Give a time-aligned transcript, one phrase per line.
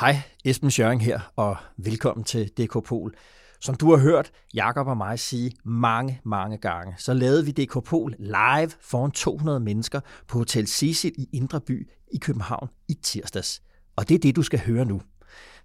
[0.00, 3.14] Hej, Esben Schøring her, og velkommen til DK Pol.
[3.60, 7.84] Som du har hørt Jakob og mig sige mange, mange gange, så lavede vi DK
[7.84, 13.62] Pol live foran 200 mennesker på Hotel Cecil i Indre By i København i tirsdags.
[13.96, 15.00] Og det er det, du skal høre nu.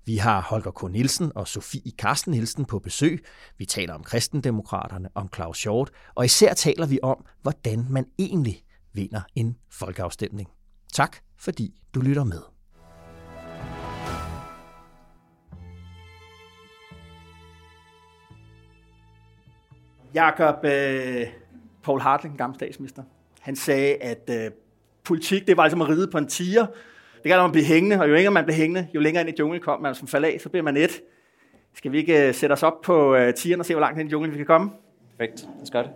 [0.05, 0.91] Vi har Holger K.
[0.91, 3.25] Nielsen og Sofie Karsten Nielsen på besøg.
[3.57, 8.63] Vi taler om kristendemokraterne, om Claus Short, og især taler vi om, hvordan man egentlig
[8.93, 10.49] vinder en folkeafstemning.
[10.93, 12.52] Tak, fordi du lytter med.
[20.13, 21.27] Jakob øh,
[21.83, 23.03] Paul Hartling, gammel statsminister,
[23.41, 24.51] han sagde, at øh,
[25.03, 26.65] politik, det var ligesom at ride på en tiger.
[27.23, 29.39] Det kan man blive hængende, og jo længere man bliver hængende, jo længere ind i
[29.39, 31.01] junglen kommer man som falder af, så bliver man et.
[31.73, 34.09] Skal vi ikke øh, sætte os op på øh, tigeren og se, hvor langt ind
[34.09, 34.71] i junglen vi kan komme?
[35.17, 35.91] Perfekt, lad os gøre det.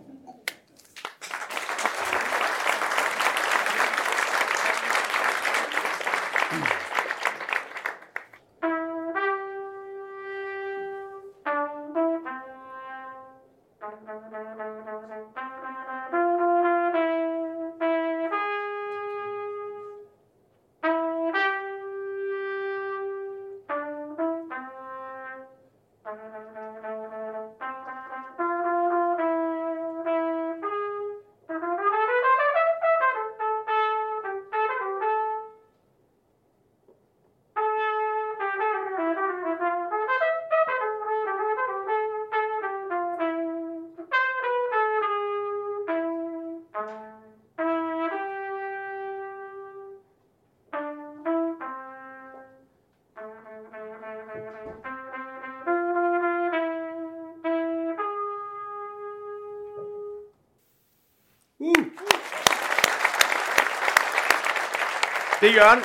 [65.58, 65.80] Jørgen.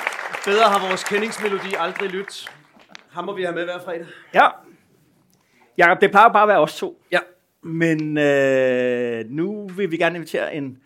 [0.45, 2.51] Bedre har vores kendingsmelodi aldrig lyttet.
[3.11, 4.05] Ham må vi have med hver fredag.
[4.33, 4.47] Ja.
[5.77, 7.01] Jakob, det plejer bare at være os to.
[7.11, 7.19] Ja.
[7.61, 10.77] Men øh, nu vil vi gerne invitere en,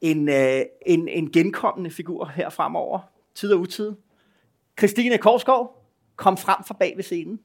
[0.00, 3.00] en, øh, en, en genkommende figur her fremover.
[3.34, 3.92] Tid og utid.
[4.78, 5.84] Christine Korsgaard,
[6.16, 7.40] kom frem fra bag ved scenen.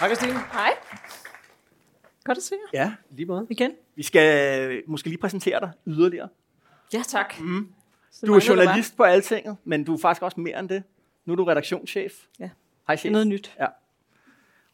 [0.00, 0.38] Hej Christine.
[0.52, 0.70] Hej.
[2.24, 3.46] Godt at se jer Ja, Lige måde.
[3.50, 3.70] igen.
[3.96, 6.28] vi skal øh, måske lige præsentere dig yderligere.
[6.92, 7.40] Ja, tak.
[7.40, 7.68] Mm.
[8.26, 10.82] Du er journalist på Altinget, men du er faktisk også mere end det.
[11.24, 12.12] Nu er du redaktionschef.
[12.40, 12.50] Ja.
[12.86, 13.12] Hej, Det chef.
[13.12, 13.54] noget nyt.
[13.60, 13.66] Ja.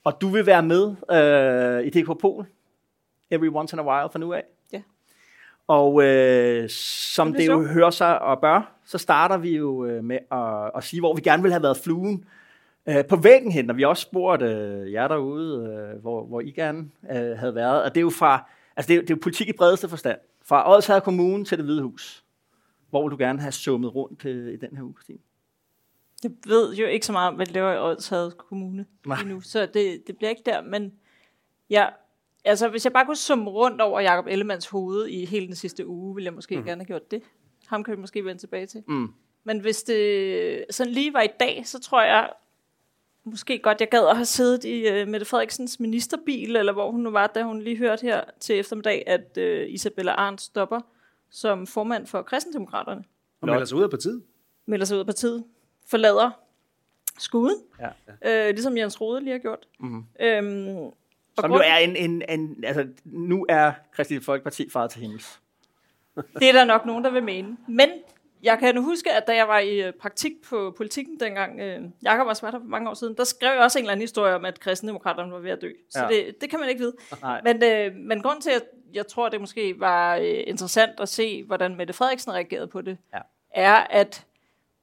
[0.05, 2.47] Og du vil være med øh, i DK Pol
[3.31, 4.45] every once in a while fra nu af.
[4.73, 4.83] Ja.
[5.67, 10.05] Og øh, som Det det, jo hører sig og bør, så starter vi jo øh,
[10.05, 12.25] med at, at sige, hvor vi gerne vil have været fluen
[12.89, 16.41] øh, på væggen hen, og vi har også spurgt øh, jer derude, øh, hvor, hvor
[16.41, 17.83] I gerne øh, havde været.
[17.83, 19.89] Og det er jo fra, altså det er, jo- det er jo politik i bredeste
[19.89, 20.19] forstand.
[20.45, 22.25] Fra Odsherred Kommune til det Hvide Hus.
[22.91, 25.19] Hvor vil du gerne have summet rundt øh, i den her uge, Christine?
[26.23, 29.17] Jeg ved jo ikke så meget om, hvad det laver i Odsherred Kommune Nej.
[29.19, 30.93] lige nu, så det, det bliver ikke der, men
[31.71, 31.87] ja,
[32.45, 35.87] altså hvis jeg bare kunne summe rundt over Jakob Ellemanns hoved i hele den sidste
[35.87, 36.65] uge, ville jeg måske mm.
[36.65, 37.23] gerne have gjort det.
[37.67, 38.83] Ham kan vi måske vende tilbage til.
[38.89, 39.09] Mm.
[39.45, 42.31] Men hvis det sådan lige var i dag, så tror jeg
[43.25, 47.01] måske godt, jeg gad at have siddet i uh, Mette Frederiksens ministerbil, eller hvor hun
[47.01, 50.81] nu var, da hun lige hørte her til eftermiddag, at uh, Isabella Arndt stopper
[51.31, 53.05] som formand for kristendemokraterne.
[53.41, 54.23] Og melder sig ud af partiet.
[54.67, 55.45] melder sig ud af partiet,
[55.87, 56.31] forlader
[57.19, 58.49] skuden, Ja.
[58.49, 59.69] øh, ligesom Jens Rode lige har gjort.
[59.81, 60.05] Mm.
[60.21, 60.91] Øhm,
[61.41, 65.41] Som jo er en, en, en, altså nu er Kristelig Folkeparti faret til himmels.
[66.17, 67.57] Det er der nok nogen, der vil mene.
[67.69, 67.89] Men
[68.43, 72.27] jeg kan huske, at da jeg var i øh, praktik på politikken dengang, øh, Jakob
[72.27, 74.45] var der for mange år siden, der skrev jeg også en eller anden historie om,
[74.45, 75.71] at kristendemokraterne var ved at dø.
[75.91, 76.09] Så Ja.
[76.09, 76.93] det, det kan man ikke vide.
[77.23, 77.41] Nej.
[77.45, 78.63] Men, øh, men grund til, at
[78.95, 82.99] jeg tror, det måske var øh, interessant at se, hvordan Mette Frederiksen reagerede på det,
[83.15, 83.19] Ja.
[83.55, 84.27] er, at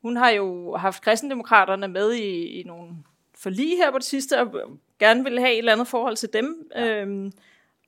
[0.02, 2.90] hun har jo haft kristendemokraterne med i, i nogle
[3.38, 4.52] forlig her på det sidste, og
[5.00, 6.72] gerne ville have et eller andet forhold til dem.
[6.76, 7.02] Ja.
[7.02, 7.32] Øhm,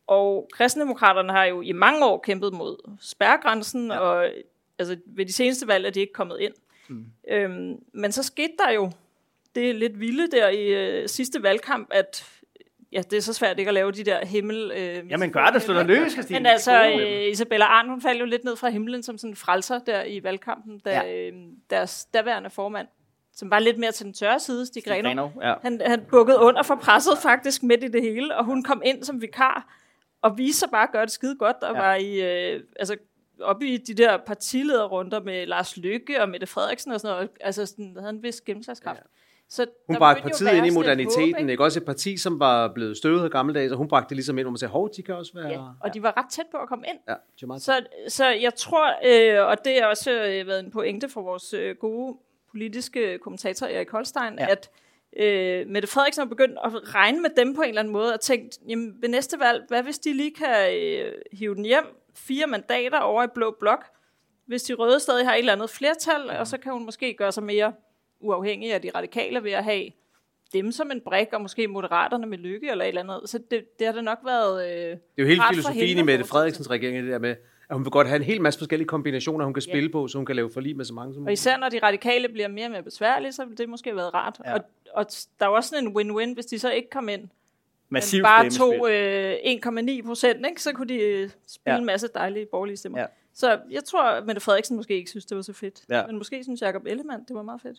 [0.08, 4.00] og kristendemokraterne har jo i mange år kæmpet mod spærregrænsen, ja.
[4.00, 4.30] og
[4.80, 6.54] altså, ved de seneste valg er de ikke kommet ind.
[6.88, 7.06] Mm.
[7.32, 8.92] Øhm, men så skete der jo
[9.56, 12.26] det lidt vilde der i øh, sidste valgkamp, at
[12.92, 14.72] ja, det er så svært ikke at lave de der himmel...
[14.76, 16.40] Øh, Jamen gør det, stå der løs, Christine.
[16.40, 19.36] men altså, øh, Isabella Arndt, hun faldt jo lidt ned fra himlen som sådan en
[19.36, 21.28] frelser der i valgkampen, da Ja.
[21.30, 21.34] øh,
[21.70, 22.88] deres daværende formand,
[23.34, 25.54] som var lidt mere til den tørre side, Stig Grenov, ja.
[25.62, 29.04] han, han bukkede under for presset faktisk midt i det hele, og hun kom ind
[29.04, 29.76] som vikar,
[30.22, 31.82] og viste sig bare at gøre det skide godt, og ja.
[31.82, 32.96] var i, øh, altså,
[33.42, 37.66] oppe i de der partilederrunder med Lars Lykke og Mette Frederiksen og sådan noget, altså
[37.66, 39.00] sådan, havde en vis gennemslagskraft.
[39.00, 39.04] Ja.
[39.50, 41.64] Så Hun bragte partiet at ind i et moderniteten, håb, ikke?
[41.64, 44.38] Også et parti, som var blevet støvet af gamle dage, så hun bragte det ligesom
[44.38, 45.48] ind, hvor man sagde, hov, de kan også være...
[45.48, 46.98] Ja, og de var ret tæt på at komme ind.
[47.08, 50.72] ja de meget Så, så jeg tror, øh, og det har også øh, været en
[50.72, 52.18] pointe for vores øh, gode
[52.52, 54.46] politiske kommentator Erik Holstein, Ja.
[54.46, 54.52] ja.
[54.52, 54.70] at
[55.18, 58.20] øh, Mette Frederiksen har begyndt at regne med dem på en eller anden måde, og
[58.20, 61.86] tænkt, jamen ved næste valg, hvad hvis de lige kan øh, hive den hjem,
[62.28, 63.86] fire mandater over i Blå Blok,
[64.46, 67.32] hvis de røde stadig har et eller andet flertal, og så kan hun måske gøre
[67.32, 67.74] sig mere
[68.20, 69.84] uafhængig af de radikale ved at have
[70.54, 73.30] dem som en brik, og måske moderaterne med lykke eller et eller andet.
[73.30, 74.66] Så det, det har da nok været...
[74.72, 76.26] Øh, Det er jo hele filosofien i Mette.
[76.26, 77.30] Frederiksens regering, det der med,
[77.70, 80.18] at hun vil godt have en hel masse forskellige kombinationer, hun kan spille på, så
[80.18, 81.40] hun kan lave forlig med så mange som Og muligt.
[81.40, 84.14] især når de radikale bliver mere og mere besværlige, så vil det måske have været
[84.14, 84.40] rart.
[84.46, 84.54] Ja.
[84.54, 84.60] Og,
[84.94, 85.06] og
[85.40, 87.30] der er også sådan en win-win, hvis de så ikke kom ind.
[87.90, 89.34] Massiv men bare tog øh,
[90.02, 90.62] 1,9 procent, ikke?
[90.62, 91.72] så kunne de øh, spille Ja.
[91.74, 91.78] ja.
[91.80, 93.00] en masse dejlige borgerlige stemmer.
[93.00, 93.04] Ja.
[93.04, 93.10] Ja.
[93.34, 95.84] Så jeg tror, at Mette Frederiksen måske ikke synes, det var så fedt.
[95.90, 96.08] Ja.
[96.08, 97.78] Men måske synes Jacob Ellemann, det var meget fedt.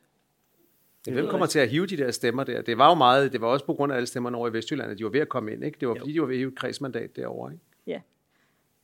[1.09, 2.63] Hvem kommer til at hive de der stemmer der?
[2.63, 4.91] Det var jo meget, det var også på grund af alle stemmerne over i Vestjylland,
[4.91, 5.77] at de var ved at komme ind, ikke?
[5.81, 8.03] Det var fordi, de var ved at hive et kredsmandat derovre, ikke?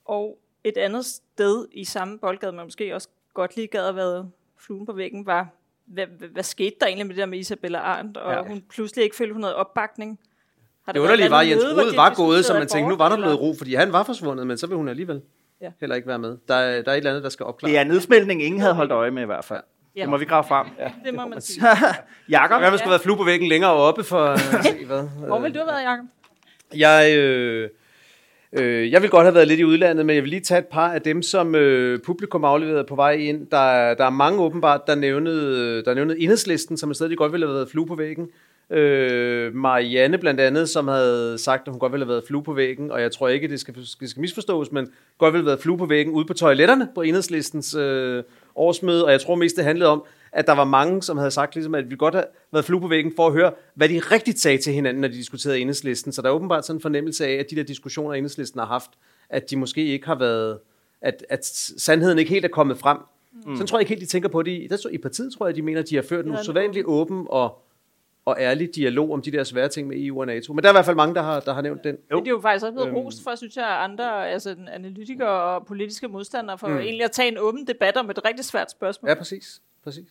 [0.04, 4.30] Og et andet sted i samme boldgade, man måske også godt lige gad at være
[4.58, 5.48] fluen på væggen, var,
[5.84, 8.38] hvad, hvad, hvad skete der egentlig med det der med Isabella Arndt, og Ja.
[8.38, 8.44] ja.
[8.44, 10.20] hun pludselig ikke følte, hun havde opbakning.
[10.86, 13.08] Har Det underlige var, at Jens de var diskuterede gået, så man tænkte, nu var
[13.08, 15.20] der blevet ro, fordi han var forsvundet, men så vil hun alligevel
[15.62, 15.68] Ja.
[15.80, 16.36] heller ikke være med.
[16.48, 17.70] Der, er- der er et eller andet, der skal opklares.
[17.72, 19.60] Det er nedsmeltning, ingen havde holdt øje med i hvert fald.
[19.96, 20.00] Ja.
[20.00, 20.66] Det må vi grave frem.
[20.78, 20.90] Ja.
[21.06, 21.62] Det må man sige.
[22.28, 22.60] Jakob?
[22.60, 25.02] Hvad man skulle være flue på væggen længere oppe for at se, hvad?
[25.26, 26.04] Hvor vil du have været, Jacob?
[26.76, 27.68] Jeg, øh,
[28.52, 30.66] øh, jeg vil godt have været lidt i udlandet, men jeg vil lige tage et
[30.66, 33.46] par af dem, som øh, publikum afleverede på vej ind.
[33.46, 37.16] Der, er- der er mange åbenbart, der nævnede, der nævnede enhedslisten, som et sted, de
[37.16, 38.28] godt ville have været flue på væggen.
[38.70, 42.52] Øh, Marianne blandt andet, som havde sagt, at hun godt ville have været flue på
[42.52, 45.60] væggen, og jeg tror ikke, det skal, det skal misforstås, men godt ville have været
[45.60, 48.22] flue på væggen ude på toiletterne på enhedslistens øh,
[48.56, 51.54] årsmøde, og jeg tror mest, det handlede om, at der var mange, som havde sagt,
[51.54, 54.38] ligesom, at vi godt have været flue på væggen for at høre, hvad de rigtigt
[54.38, 56.12] sagde til hinanden, når de diskuterede enhedslisten.
[56.12, 58.90] Så der er åbenbart sådan en fornemmelse af, at de der diskussioner, enhedslisten har haft,
[59.30, 60.58] at de måske ikke har været,
[61.00, 61.44] at, at
[61.76, 62.98] sandheden ikke helt er kommet frem.
[63.32, 63.56] Mm.
[63.56, 64.50] Sådan tror jeg ikke helt, de tænker på det.
[64.50, 67.26] I, der, I partiet tror jeg, de mener, at de har ført en usædvanlig åben
[67.30, 67.58] og,
[68.26, 70.52] og ærlig dialog om de der svære ting med EU og NATO.
[70.52, 71.96] Men der er i hvert fald mange, der har, der har nævnt den.
[72.12, 72.18] Jo.
[72.20, 72.96] Det er jo faktisk også blevet Øhm.
[72.96, 76.72] rost for, synes jeg, andre altså, analytikere og politiske modstandere, for Mm.
[76.72, 76.78] mm.
[76.78, 79.08] egentlig at tage en åben debat om et rigtig svært spørgsmål.
[79.08, 79.60] Ja, præcis.
[79.84, 80.04] præcis.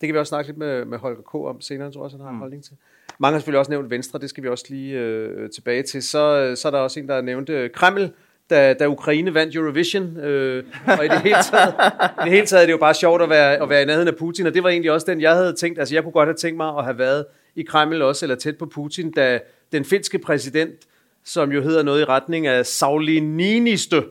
[0.00, 1.34] Det kan vi også snakke lidt med, med Holger K.
[1.34, 2.72] om senere, tror jeg også, han har en holdning til.
[3.18, 6.02] Mange har selvfølgelig også nævnt Venstre, det skal vi også lige øh, tilbage til.
[6.02, 8.10] Så, så er der også en, der nævnte øh, Kreml,
[8.50, 10.16] da, da Ukraine vandt Eurovision.
[10.16, 10.64] Øh,
[10.98, 11.74] og i det, hele taget,
[12.20, 14.08] i det hele taget er det jo bare sjovt at være, at være i nærheden
[14.08, 15.78] af Putin, og det var egentlig også den, jeg havde tænkt.
[15.78, 17.26] Altså, jeg kunne godt have tænkt mig at have været
[17.60, 19.40] i Kreml også, eller tæt på Putin, da
[19.72, 20.74] den finske præsident,
[21.24, 24.04] som jo hedder noget i retning af Sauli Niinistö,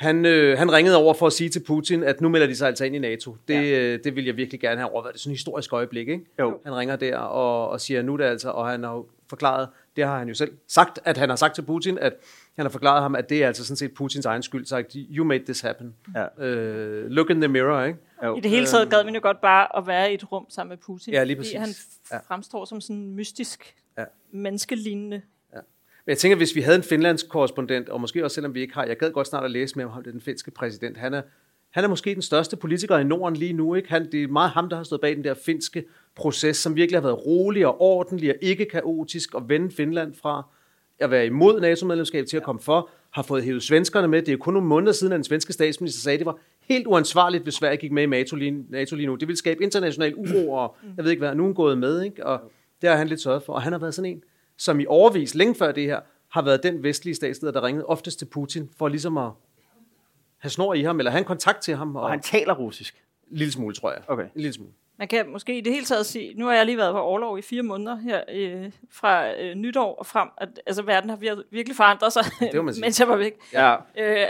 [0.00, 2.68] han, øh, han ringede over for at sige til Putin, at nu melder de sig
[2.68, 3.36] altså ind i NATO.
[3.48, 3.78] Det, ja.
[3.80, 5.12] øh, det vil jeg virkelig gerne have overvejet.
[5.12, 6.24] Det er sådan et historisk øjeblik, ikke?
[6.38, 6.60] Jo.
[6.64, 10.04] Han ringer der og, og siger, nu det altså, og han har jo forklaret, det
[10.04, 12.12] har han jo selv sagt, at han har sagt til Putin, at
[12.56, 15.24] han har forklaret ham, at det er altså sådan set Putins egen skyld, sagt, you
[15.24, 15.94] made this happen.
[16.14, 16.44] Ja.
[16.46, 17.98] Øh, look in the mirror, ikke?
[18.24, 18.36] Jo.
[18.36, 20.70] I det hele taget gad man jo godt bare at være i et rum sammen
[20.70, 21.12] med Putin.
[21.14, 21.58] Ja, lige Fordi præcis.
[21.58, 21.68] han
[22.12, 22.18] Ja.
[22.34, 24.02] fremstår som sådan en mystisk, Ja.
[24.02, 24.06] ja.
[24.30, 25.22] menneskelignende.
[26.06, 28.74] Men jeg tænker, hvis vi havde en finlands korrespondent, og måske også selvom vi ikke
[28.74, 30.96] har, jeg gad godt snart at læse mere om ham, det den finske præsident.
[30.96, 31.22] Han er,
[31.70, 33.74] han er måske den største politiker i Norden lige nu.
[33.74, 33.88] Ikke?
[33.88, 35.84] Han, det er meget ham, der har stået bag den der finske
[36.14, 40.42] proces, som virkelig har været rolig og ordentlig og ikke kaotisk, og vende Finland fra
[40.98, 44.22] at være imod NATO-medlemskab til at komme for, har fået hævet svenskerne med.
[44.22, 46.38] Det er kun nogle måneder siden, at den svenske statsminister sagde, at det var
[46.74, 49.14] helt uansvarligt, hvis Sverige gik med i NATO lige, NATO lige nu.
[49.14, 52.26] Det ville skabe international uro, og jeg ved ikke hvad, nu er gået med, ikke?
[52.26, 52.40] og
[52.82, 53.52] det har han lidt sørget for.
[53.52, 54.22] Og han har været sådan en,
[54.56, 58.18] som i overvis, længe før det her, har været den vestlige statsleder, der ringede oftest
[58.18, 59.30] til Putin, for ligesom at
[60.38, 63.04] have snor i ham, eller have en kontakt til ham, og, Og han taler russisk.
[63.30, 64.02] en lille smule, tror jeg.
[64.08, 64.24] Okay.
[64.24, 64.72] En lille smule.
[65.00, 67.38] Man kan måske i det hele taget sige, nu har jeg lige været på overlov
[67.38, 71.48] i fire måneder her øh, fra øh, nytår og frem, at altså, verden har vir-
[71.50, 72.80] virkelig forandret sig, Det man sige.
[72.80, 73.32] mens jeg var væk.
[73.52, 73.72] Ja.
[73.74, 73.78] Øh,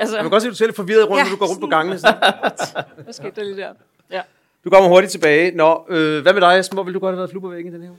[0.01, 1.47] altså, Jeg kan godt se, at du ser lidt forvirret rundt, Ja, når du går
[1.47, 3.03] rundt på sådan- gangene.
[3.05, 3.73] Hvad skete der lige der?
[4.11, 4.23] Ja.
[4.65, 5.57] Du kommer hurtigt tilbage.
[5.57, 6.77] Nå, øh, hvad med dig, Esben?
[6.77, 7.99] Hvor ville du godt have været flue på væggen i den her uge?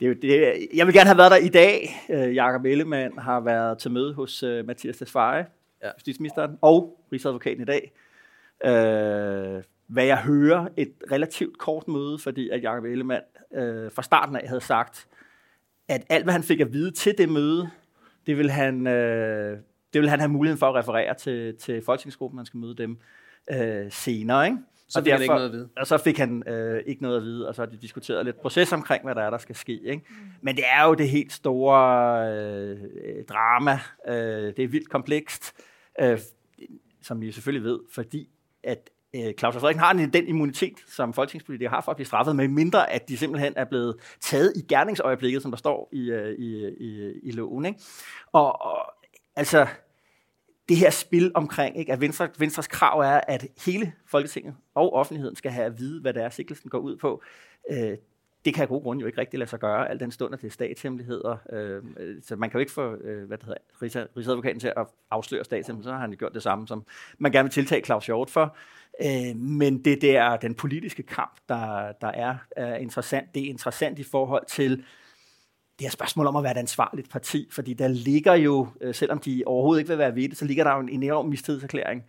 [0.00, 0.68] Det det.
[0.74, 1.90] Jeg vil gerne have været der i dag.
[2.10, 5.44] Øh, Jakob Ellemann har været til møde hos øh, Mathias Tesfaye, Ja.
[5.82, 5.88] ja.
[5.96, 7.92] justitsministeren, og rigsadvokaten i dag.
[8.64, 13.22] Øh, hvad jeg hører, et relativt kort møde, fordi at Jakob Ellemann
[13.54, 15.06] øh, fra starten af havde sagt,
[15.88, 17.70] at alt, hvad han fik at vide til det møde,
[18.26, 19.58] det vil han, øh,
[19.92, 22.98] det vil han have muligheden for at referere til, til folketingsgruppen, man skal møde dem
[23.52, 24.46] øh, senere.
[24.46, 24.58] Ikke?
[24.88, 25.68] Så Og fik han ikke derfor- noget at vide.
[25.76, 28.40] Og så fik han øh, ikke noget at vide, og så har de diskuteret lidt
[28.40, 29.80] proces omkring, hvad der er, der skal ske.
[29.82, 30.04] Ikke?
[30.40, 32.78] Men det er jo det helt store øh,
[33.28, 33.78] drama.
[34.08, 35.52] Øh, det er vildt komplekst,
[36.00, 36.18] øh,
[37.02, 38.28] som I selvfølgelig ved, fordi
[38.64, 42.48] at øh, Claus Frederiksen har den immunitet, som folketingspolitikere har for at blive straffet, med
[42.48, 46.68] mindre at de simpelthen er blevet taget i gerningsøjeblikket, som der står i, øh, i,
[46.68, 47.64] i, i loven.
[47.64, 47.80] Ikke?
[48.32, 48.94] Og, og
[49.36, 49.66] altså,
[50.68, 55.36] det her spil omkring, ikke, at Venstre, Venstres krav er, at hele Folketinget og offentligheden
[55.36, 57.22] skal have at vide, hvad det er, sikkelsen går ud på.
[57.70, 57.96] Øh,
[58.44, 60.40] det kan af gode grunde jo ikke rigtig lade sig gøre, al den stund, at
[60.40, 61.36] det er statshemmeligheder.
[61.52, 61.82] Øh,
[62.22, 65.94] så man kan jo ikke få øh, hvad det hedder, Rigsadvokaten til at afsløre statshemmeligheder,
[65.94, 66.84] så har han gjort det samme, som
[67.18, 68.56] man gerne vil tiltage Claus Hjort for.
[69.00, 73.34] Øh, men det, det er den politiske kamp, der, der er, er interessant.
[73.34, 74.70] Det er interessant i forhold til
[75.78, 79.18] det her spørgsmål om at være et ansvarligt parti, fordi der ligger jo, øh, selvom
[79.18, 82.02] de overhovedet ikke vil være ved det, så ligger der jo en enorm mistillidserklæring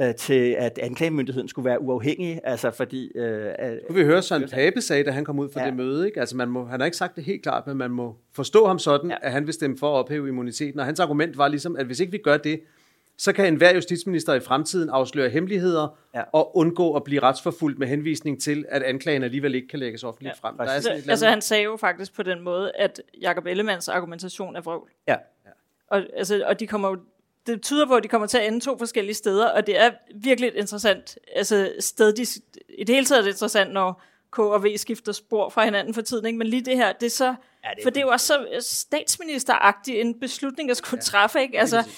[0.00, 2.40] øh, til, at anklagemyndigheden skulle være uafhængig.
[2.44, 3.12] Altså fordi...
[3.14, 3.52] Øh,
[3.86, 5.66] kunne vi høre, Søren Pape sagde, da han kom ud fra ja.
[5.66, 6.06] det møde.
[6.06, 6.20] Ikke?
[6.20, 8.78] Altså man må, han har ikke sagt det helt klart, men man må forstå ham
[8.78, 9.16] sådan, ja.
[9.22, 10.80] at han vil stemme for at ophæve immuniteten.
[10.80, 12.60] Og hans argument var ligesom, at hvis ikke vi gør det,
[13.18, 16.22] så kan enhver justitsminister i fremtiden afsløre hemmeligheder ja.
[16.32, 20.36] og undgå at blive retsforfulgt med henvisning til, at anklagen alligevel ikke kan lægges offentligt
[20.36, 20.48] ja.
[20.48, 20.56] frem.
[20.56, 23.88] Der er sådan et altså han sagde jo faktisk på den måde, at Jacob Ellemanns
[23.88, 24.90] argumentation er vrøvl.
[25.08, 25.16] Ja.
[25.44, 25.50] ja.
[25.88, 26.98] Og, altså, og de kommer jo
[27.46, 29.90] det tyder på, at de kommer til at ende to forskellige steder, og det er
[30.14, 32.12] virkelig et interessant altså sted.
[32.12, 32.22] De,
[32.68, 34.02] I det hele taget er det interessant, når
[34.32, 36.38] K og V skifter spor fra hinanden for tiden, ikke?
[36.38, 38.26] men lige det her, det er så, ja, det er for det er jo også
[38.26, 41.02] så statsministeragtigt en beslutning at skulle ja.
[41.02, 41.60] træffe, ikke?
[41.60, 41.88] Altså,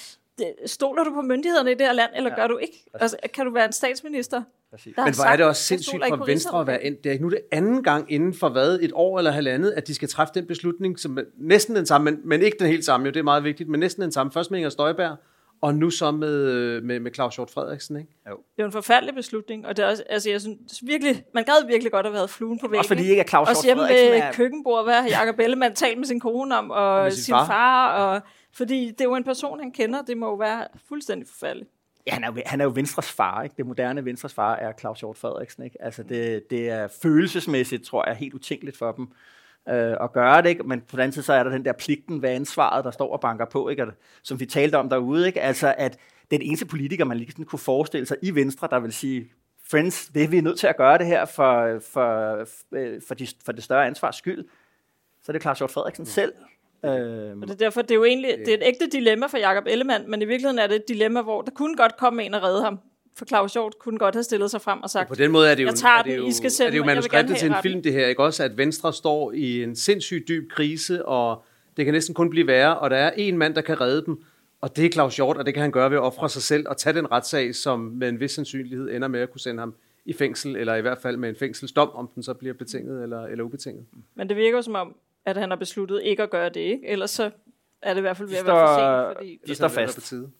[0.65, 2.35] stoler du på myndighederne i det her land, eller ja.
[2.35, 2.85] gør du ikke?
[2.93, 4.41] Altså, kan du være en statsminister?
[4.85, 6.97] Men hvor er det også sindssygt for Venstre at være ind.
[6.97, 9.87] Det er ikke nu det anden gang inden for hvad, et år eller halvandet, at
[9.87, 12.85] de skal træffe den beslutning, som er næsten den samme, men, men ikke den helt
[12.85, 14.31] samme, jo, det er meget vigtigt, men næsten den samme.
[14.31, 15.17] Først med Inger Støjberg,
[15.61, 18.09] og nu så med, med, med Claus Hjort Frederiksen, ikke?
[18.29, 18.37] Jo.
[18.55, 21.67] Det er en forfærdelig beslutning, og det er også, altså jeg synes virkelig, man gad
[21.67, 22.79] virkelig godt at have været fluen på væggen.
[22.79, 23.79] Også fordi ikke er Claus Hjort Frederiksen.
[23.79, 24.31] Også hjemme ved er...
[24.33, 27.47] køkkenbordet, hvad har Jacob Ellemann talt med sin kone om, og, og sin, sin far,
[27.47, 28.21] far og,
[28.57, 31.69] fordi det er jo en person, han kender, det må jo være fuldstændig forfærdeligt.
[32.07, 33.55] Ja, han er, jo, han er jo Venstres far, ikke?
[33.57, 35.81] Det moderne Venstres far er Claus Hjort Frederiksen, ikke?
[35.81, 39.07] Altså det, det er følelsesmæssigt, tror jeg, helt utænkeligt for dem
[39.69, 40.63] øh, at gøre det, ikke?
[40.63, 43.13] men på den anden side, så er der den der pligten ved ansvaret, der står
[43.13, 43.81] og banker på, ikke?
[43.81, 43.89] At,
[44.23, 45.41] som vi talte om derude, ikke?
[45.41, 45.97] altså at
[46.31, 49.31] den eneste politiker, man lige kunne forestille sig i Venstre, der vil sige,
[49.71, 52.45] friends, det er vi nødt til at gøre det her for, for,
[53.07, 54.45] for, de, for det større ansvars skyld,
[55.21, 56.05] så er det Claus Hjort Frederiksen mm.
[56.05, 56.33] selv.
[56.85, 56.91] Øh,
[57.41, 59.63] og det er derfor, det er jo egentlig det er et ægte dilemma for Jakob
[59.67, 62.43] Ellemann, men i virkeligheden er det et dilemma, hvor der kunne godt komme en og
[62.43, 62.79] redde ham
[63.17, 65.55] for Claus Hjort kunne godt have stillet sig frem og sagt, på den måde er
[65.55, 67.37] det jo, jeg tager er det jo, den, I skal sende er det jo manuskriptet
[67.37, 68.43] til en film, det her, ikke også?
[68.43, 71.45] At Venstre står i en sindssygt dyb krise, og
[71.77, 74.23] det kan næsten kun blive værre, og der er en mand, der kan redde dem,
[74.61, 76.67] og det er Claus Hjort, og det kan han gøre ved at ofre sig selv
[76.67, 79.75] og tage den retssag, som med en vis sandsynlighed ender med at kunne sende ham
[80.05, 83.23] i fængsel, eller i hvert fald med en fængselsdom, om den så bliver betinget eller,
[83.23, 83.85] eller ubetinget.
[84.15, 84.95] Men det virker som om,
[85.27, 86.87] at han har besluttet ikke at gøre det, ikke?
[86.87, 87.31] Ellers så
[87.81, 89.39] er det i hvert fald ved at være for sent, fordi...
[89.47, 89.95] De står fast.
[89.95, 90.31] På tide.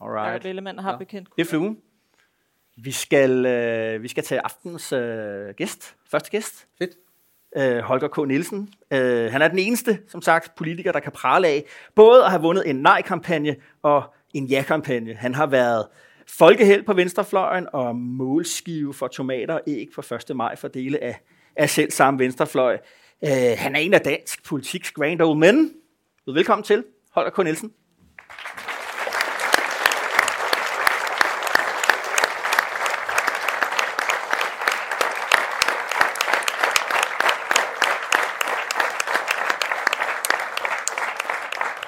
[0.00, 0.44] Alright.
[0.44, 0.96] Ja, Ellemann har ja.
[0.96, 1.28] bekendt.
[1.36, 1.78] Det er fluen.
[2.76, 6.66] Vi skal, øh, vi skal tage aftens øh, gæst, første gæst.
[6.78, 6.90] Fedt.
[7.56, 8.28] Øh, Holger K.
[8.28, 8.68] Nielsen.
[8.90, 11.64] Øh, han er den eneste, som sagt, politiker, der kan prale af
[11.94, 15.14] både at have vundet en nej-kampagne og en ja-kampagne.
[15.14, 15.86] Han har været
[16.28, 20.36] folkeheld på venstrefløjen og målskive for tomater og æg på 1.
[20.36, 21.20] maj for dele af,
[21.56, 22.78] af selv samme venstrefløj.
[23.24, 25.74] Øh, han er en af dansk politiks grand old men.
[26.26, 27.44] Velkommen til, Holger K.
[27.44, 27.72] Nielsen.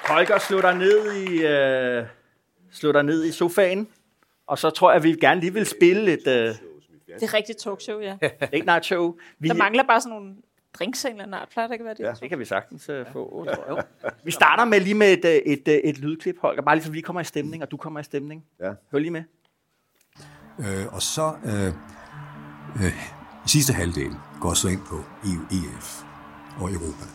[0.07, 2.05] Holger, slå dig ned i, øh,
[2.71, 3.87] slå dig ned i sofaen,
[4.47, 6.27] og så tror jeg, at vi gerne lige vil spille et...
[6.27, 6.55] Øh,
[7.19, 8.17] det er rigtigt talkshow, ja.
[8.53, 9.15] Late night show.
[9.39, 10.35] Vi, der mangler bare sådan nogle
[10.73, 11.49] drinks eller noget.
[11.49, 12.03] Plejer det ikke være det?
[12.03, 13.47] Ja, det kan vi sagtens uh, få.
[13.47, 13.81] Ja.
[14.23, 16.61] Vi starter med lige med et, øh, et, et, øh, et lydklip, Holger.
[16.61, 18.45] Bare lige så vi kommer i stemning, og du kommer i stemning.
[18.59, 18.71] Ja.
[18.91, 19.23] Hør lige med.
[20.59, 21.67] Øh, og så øh,
[22.83, 22.93] øh,
[23.45, 24.95] i sidste halvdel går så ind på
[25.29, 26.03] EU, EF
[26.61, 27.05] og Europa.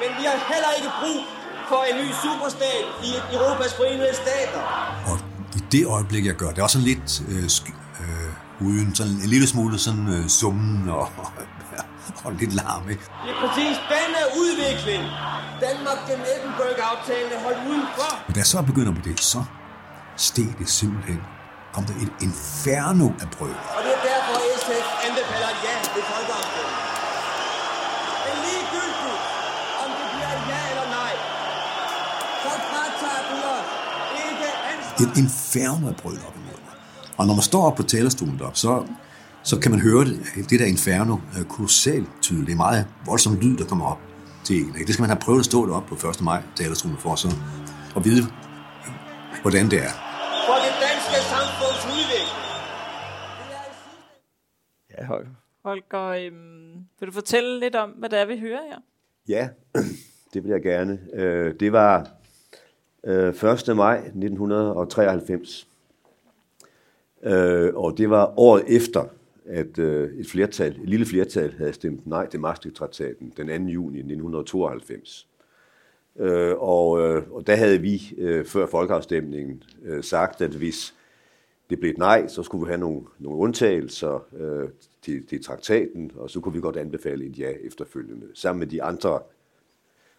[0.00, 1.22] Men vi har heller ikke brug
[1.70, 4.62] for en ny superstat i Europas forenede stater.
[5.10, 5.16] Og
[5.58, 9.28] i det øjeblik, jeg gør, det er også lidt øh, sky, øh, uden sådan en
[9.34, 11.08] lille smule sådan øh, summen og,
[12.24, 13.04] og lidt larm, ikke?
[13.24, 15.02] Det er præcis denne udvikling,
[15.66, 18.10] Danmark gennem Edinburgh-aftalen er holdt udenfor.
[18.26, 19.40] Men da jeg så begynder på det, så
[20.16, 21.20] steg det simpelthen
[21.74, 23.56] kom der et inferno af brød.
[23.76, 26.82] Og det er derfor, SF anbefaler ja ved folkeafstemningen.
[35.02, 36.74] et inferno af brød op imod mig.
[37.16, 38.84] Og når man står op på talerstolen deroppe, så,
[39.44, 41.16] så kan man høre det, det der inferno
[41.48, 42.46] kolossalt tydeligt.
[42.46, 44.00] Det er meget voldsom lyd, der kommer op
[44.44, 44.74] til en.
[44.86, 46.22] Det skal man have prøvet at stå deroppe på 1.
[46.22, 47.28] maj talerstolen for så
[47.96, 48.22] at vide,
[49.42, 49.92] hvordan det er.
[50.48, 52.30] For det danske samfunds udvikling.
[54.94, 55.34] Ja, Holger.
[55.64, 58.78] Holger, øhm, vil du fortælle lidt om, hvad det er, vi hører her?
[59.28, 59.48] Ja,
[60.34, 60.98] det vil jeg gerne.
[61.14, 62.08] Øh, det var
[63.04, 63.28] øh,
[63.68, 63.76] 1.
[63.76, 65.68] maj 1993.
[67.22, 69.04] Øh, og det var året efter,
[69.52, 73.52] at øh, et flertal, et lille flertal havde stemt nej til Maastricht-traktaten den 2.
[73.52, 75.28] juni 1992.
[76.16, 80.94] Øh, og, øh, og der havde vi øh, før folkeafstemningen øh, sagt, at hvis
[81.70, 84.68] det blev et nej, så skulle vi have nogle, nogle undtagelser øh,
[85.02, 88.82] til, til traktaten, og så kunne vi godt anbefale et ja efterfølgende, sammen med de
[88.82, 89.20] andre,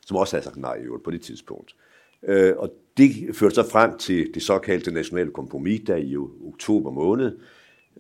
[0.06, 1.76] som også havde sagt nej i øvrigt på det tidspunkt.
[2.24, 7.38] Øh, og det førte så frem til det såkaldte nationale kompromis, der i oktober måned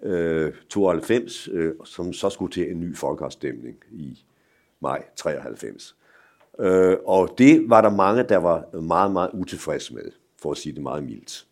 [0.03, 4.19] øh, 92, øh, som så skulle til en ny folkeafstemning i
[4.81, 5.95] maj 93.
[6.59, 10.73] Øh, og det var der mange, der var meget, meget utilfredse med, for at sige
[10.73, 11.45] det meget mildt.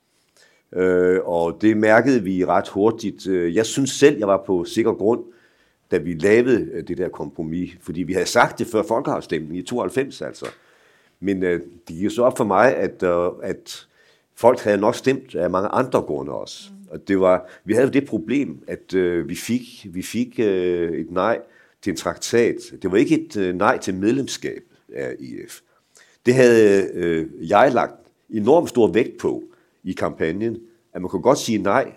[0.73, 3.27] Øh, og det mærkede vi ret hurtigt.
[3.27, 5.23] Øh, jeg synes selv, jeg var på sikker grund,
[5.91, 9.65] da vi lavede øh, det der kompromis, fordi vi havde sagt det før folkeafstemningen i
[9.65, 10.45] 92 altså.
[11.19, 13.87] Men øh, det gik så op for mig, at, øh, at
[14.35, 16.63] folk havde nok stemt af mange andre grunde også.
[16.91, 21.11] Og det var, vi havde det problem, at øh, vi fik, vi fik øh, et
[21.11, 21.39] nej
[21.81, 22.55] til en traktat.
[22.81, 24.61] Det var ikke et øh, nej til medlemskab
[24.95, 25.59] af EF.
[26.25, 27.93] Det havde øh, jeg lagt
[28.29, 29.43] enormt stor vægt på
[29.83, 30.57] i kampagnen,
[30.93, 31.91] at man kunne godt sige nej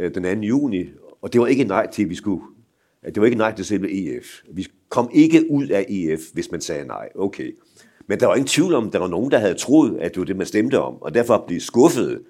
[0.00, 0.46] øh, den 2.
[0.46, 0.86] juni,
[1.22, 2.42] og det var ikke nej til, at vi skulle,
[3.02, 4.42] at det var ikke nej til selve EF.
[4.52, 7.08] Vi kom ikke ud af EF, hvis man sagde nej.
[7.14, 7.56] Okay.
[8.06, 10.20] Men der var ingen tvivl om, at der var nogen, der havde troet, at det
[10.20, 12.20] var det, man stemte om, og derfor blev skuffet,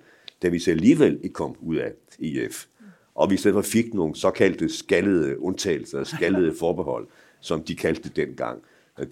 [0.42, 2.66] da vi så alligevel ikke kom ud af EF.
[3.14, 7.06] Og vi selv fik nogle såkaldte skaldede undtagelser, skaldede forbehold,
[7.40, 8.62] som de kaldte det dengang.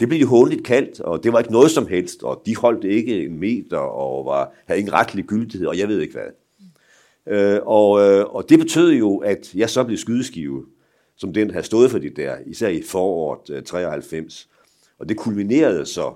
[0.00, 2.84] Det blev de håndligt kaldt, og det var ikke noget som helst, og de holdt
[2.84, 6.30] ikke en meter, og var, havde ingen retlig gyldighed, og jeg ved ikke hvad.
[7.26, 10.66] Øh, og, øh, og det betød jo, at jeg så blev skydeskive,
[11.16, 14.48] som den havde stået for det der, især i foråret øh, 93.
[14.98, 16.14] Og det kulminerede så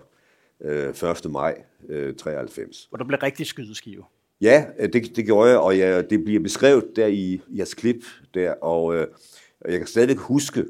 [0.61, 1.31] øh, 1.
[1.31, 2.87] maj øh, 93.
[2.89, 4.05] Hvor der blev rigtig skydeskive.
[4.41, 8.05] Ja, øh, det, det gjorde jeg, og ja, det bliver beskrevet der i, jeres klip
[8.35, 9.07] der, og øh,
[9.69, 10.65] jeg kan stadigvæk huske,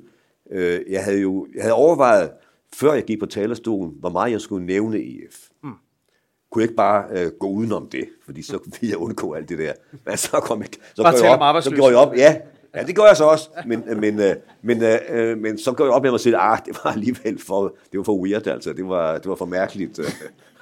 [0.50, 2.31] øh, jeg havde jo jeg havde overvejet,
[2.75, 5.49] før jeg gik på talerstolen, hvor meget jeg skulle nævne EF.
[5.63, 5.71] Mm.
[6.50, 9.59] Kunne jeg ikke bare øh, gå udenom det, fordi så ville jeg undgå alt det
[9.59, 9.73] der.
[10.06, 12.37] Men så kom jeg, så Bare jeg op, så går jeg op, ja,
[12.75, 15.93] ja, det gør jeg så også, men, men, øh, men, øh, men så går jeg
[15.93, 18.89] op med mig siger, ah, det var alligevel for, det var for weird, altså, det
[18.89, 20.06] var, det var for mærkeligt øh,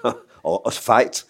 [0.42, 1.26] og, og fejt.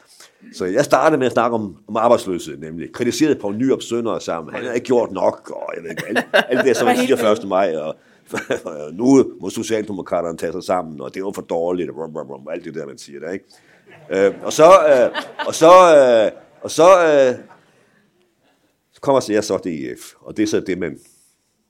[0.53, 2.93] Så jeg startede med at snakke om, om arbejdsløshed, nemlig.
[2.93, 4.55] Kritiserede på Nyrup Sønder sammen.
[4.55, 7.33] Han har ikke gjort nok, og jeg ved ikke, alt, alt det, som man siger
[7.33, 7.49] 1.
[7.49, 7.97] maj, og
[8.99, 12.49] nu må Socialdemokraterne tage sig sammen, og det var for dårligt, og rum, rum, rum,
[12.51, 13.45] alt det der, man siger der, ikke?
[14.11, 17.39] Øh, og så, øh, og så, øh, og så, øh,
[18.93, 20.99] så kommer jeg så til EF, og det er så det, man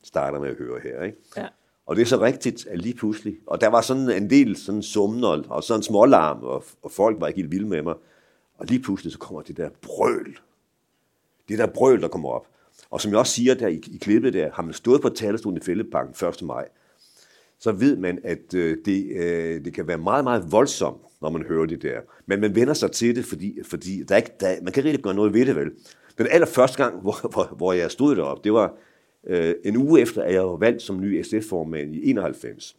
[0.04, 1.18] starter med at høre her, ikke?
[1.36, 1.46] Ja.
[1.86, 4.82] Og det er så rigtigt, at lige pludselig, og der var sådan en del sådan
[4.82, 7.94] summen og, sådan smålarm, og, og folk var ikke helt vilde med mig,
[8.58, 10.38] og lige pludselig så kommer det der brøl.
[11.48, 12.46] Det der brøl, der kommer op.
[12.90, 15.56] Og som jeg også siger der i, i klippet der, har man stået på talerstolen
[15.56, 16.42] i Fældeparken 1.
[16.42, 16.68] maj,
[17.58, 21.42] så ved man, at øh, det, øh, det kan være meget, meget voldsomt, når man
[21.42, 22.00] hører det der.
[22.26, 25.02] Men man vender sig til det, fordi, fordi der er ikke, der, man kan rigtig
[25.02, 25.70] gøre noget ved det, vel?
[26.18, 28.74] Den allerførste gang, hvor, hvor, hvor jeg stod deroppe, det var
[29.26, 32.76] øh, en uge efter, at jeg var valgt som ny SF-formand i 91.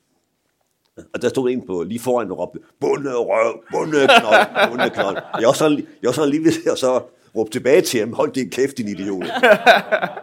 [1.14, 5.18] Og der stod en på lige foran og råbte, bunderøv, bundeknold, bundeknold.
[5.40, 7.02] Jeg var sådan, jeg var sådan lige ved at så
[7.36, 9.24] råbe tilbage til ham, hold din kæft, din idiot.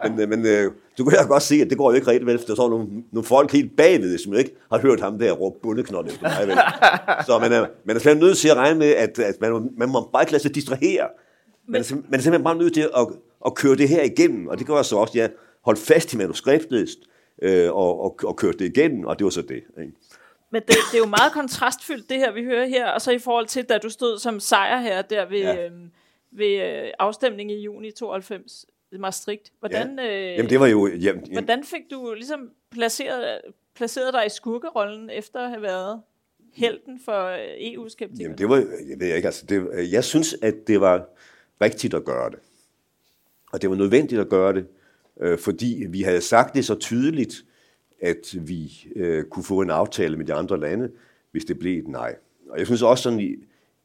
[0.03, 2.27] Men, øh, men øh, du kan jeg godt se, at det går jo ikke rigtig
[2.27, 5.31] vel, for der står nogle, nogle folk helt bagved, som ikke har hørt ham der
[5.31, 6.57] råbe bundeknold efter mig, vel.
[7.25, 9.89] Så man er, man er slet nødt til at regne med, at, at man, man
[9.89, 11.07] må bare ikke lade sig distrahere.
[11.67, 13.07] Man er, man er simpelthen bare nødt til at,
[13.45, 15.29] at køre det her igennem, og det gør jeg så også, jeg
[15.65, 16.89] holdt fast i manuskriptet,
[17.41, 19.63] øh, og, og, og kørte det igennem, og det var så det.
[19.81, 19.93] Ikke?
[20.51, 23.19] Men det, det er jo meget kontrastfyldt, det her, vi hører her, og så i
[23.19, 25.53] forhold til, da du stod som sejr her, der ved, Ja.
[25.53, 25.65] ja.
[25.65, 25.91] øhm,
[26.31, 29.51] ved øh, afstemningen i juni 92, i Maastricht.
[29.59, 30.05] Hvordan, øh,
[30.37, 30.87] Jamen det var jo...
[30.87, 33.41] Jamen, jamen, hvordan fik du ligesom placeret,
[33.75, 36.01] placeret dig i skurkerollen, efter at have været
[36.53, 38.23] helten for øh, EU-skeptikere?
[38.23, 38.55] Jamen, det var,
[38.89, 41.05] jeg ved ikke, altså, det, jeg synes, at det var
[41.61, 42.39] rigtigt at gøre det.
[43.51, 44.67] Og det var nødvendigt at gøre det,
[45.21, 47.43] øh, fordi vi havde sagt det så tydeligt,
[48.01, 50.91] at vi øh, kunne få en aftale med de andre lande,
[51.31, 52.15] hvis det blev et nej.
[52.49, 53.35] Og jeg synes også sådan i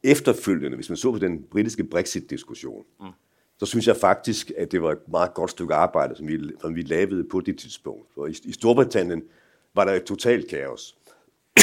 [0.03, 3.07] efterfølgende, hvis man så på den britiske Brexit-diskussion, mm.
[3.59, 6.75] så synes jeg faktisk, at det var et meget godt stykke arbejde, som vi, som
[6.75, 8.09] vi lavede på det tidspunkt.
[8.15, 9.23] For i, i Storbritannien
[9.75, 10.97] var der et totalt kaos.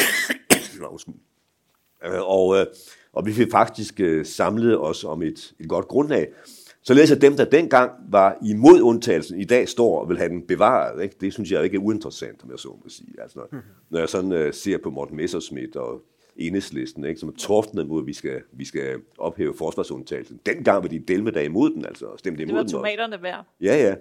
[2.05, 2.65] Øh, og, øh,
[3.13, 6.33] og vi fik faktisk øh, samlet os om et, et godt grundlag,
[6.89, 10.41] Således at dem, der dengang var imod undtagelsen, i dag står og vil have den
[10.47, 11.03] bevaret.
[11.03, 11.15] Ikke?
[11.21, 13.13] Det synes jeg ikke er uinteressant, om jeg så må sige.
[13.21, 16.01] Altså, når, når jeg sådan uh, ser på Morten Messerschmidt og
[16.37, 20.39] enhedslisten, ikke, som er tordnet mod, at vi skal, vi skal ophæve forsvarsundtagelsen.
[20.45, 22.77] Dengang var de delme der imod den, altså stemte Det imod var den også.
[22.77, 23.45] tomaterne værd.
[23.61, 23.95] Ja, ja.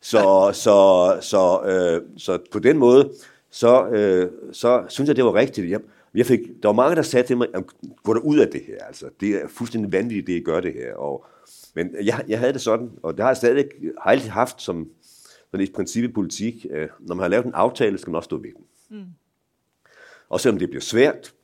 [0.00, 3.12] Så, så, så, øh, så på den måde,
[3.50, 5.70] så, øh, så synes jeg, det var rigtigt.
[5.70, 5.80] Jeg,
[6.14, 7.68] jeg fik, der var mange, der sagde til mig, "Jamen,
[8.04, 8.84] gå der ud af det her.
[8.84, 10.94] Altså, det er fuldstændig vanvittigt, det I gør det her.
[10.94, 11.24] Og,
[11.76, 13.68] men jeg, jeg havde det sådan, og det har jeg stadig
[14.02, 14.90] har altid haft som
[15.50, 16.66] sådan et princip i politik.
[16.70, 18.64] Øh, når man har lavet en aftale, skal man også stå ved den.
[18.98, 19.04] Mm.
[20.28, 21.34] Og selvom det bliver svært,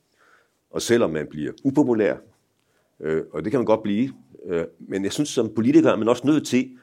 [0.69, 2.17] og selvom man bliver upopulær,
[2.99, 4.13] øh, og det kan man godt blive,
[4.45, 6.77] øh, men jeg synes som politiker er man også nødt til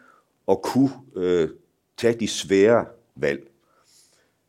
[0.49, 1.49] at kunne øh,
[1.97, 3.51] tage de svære valg.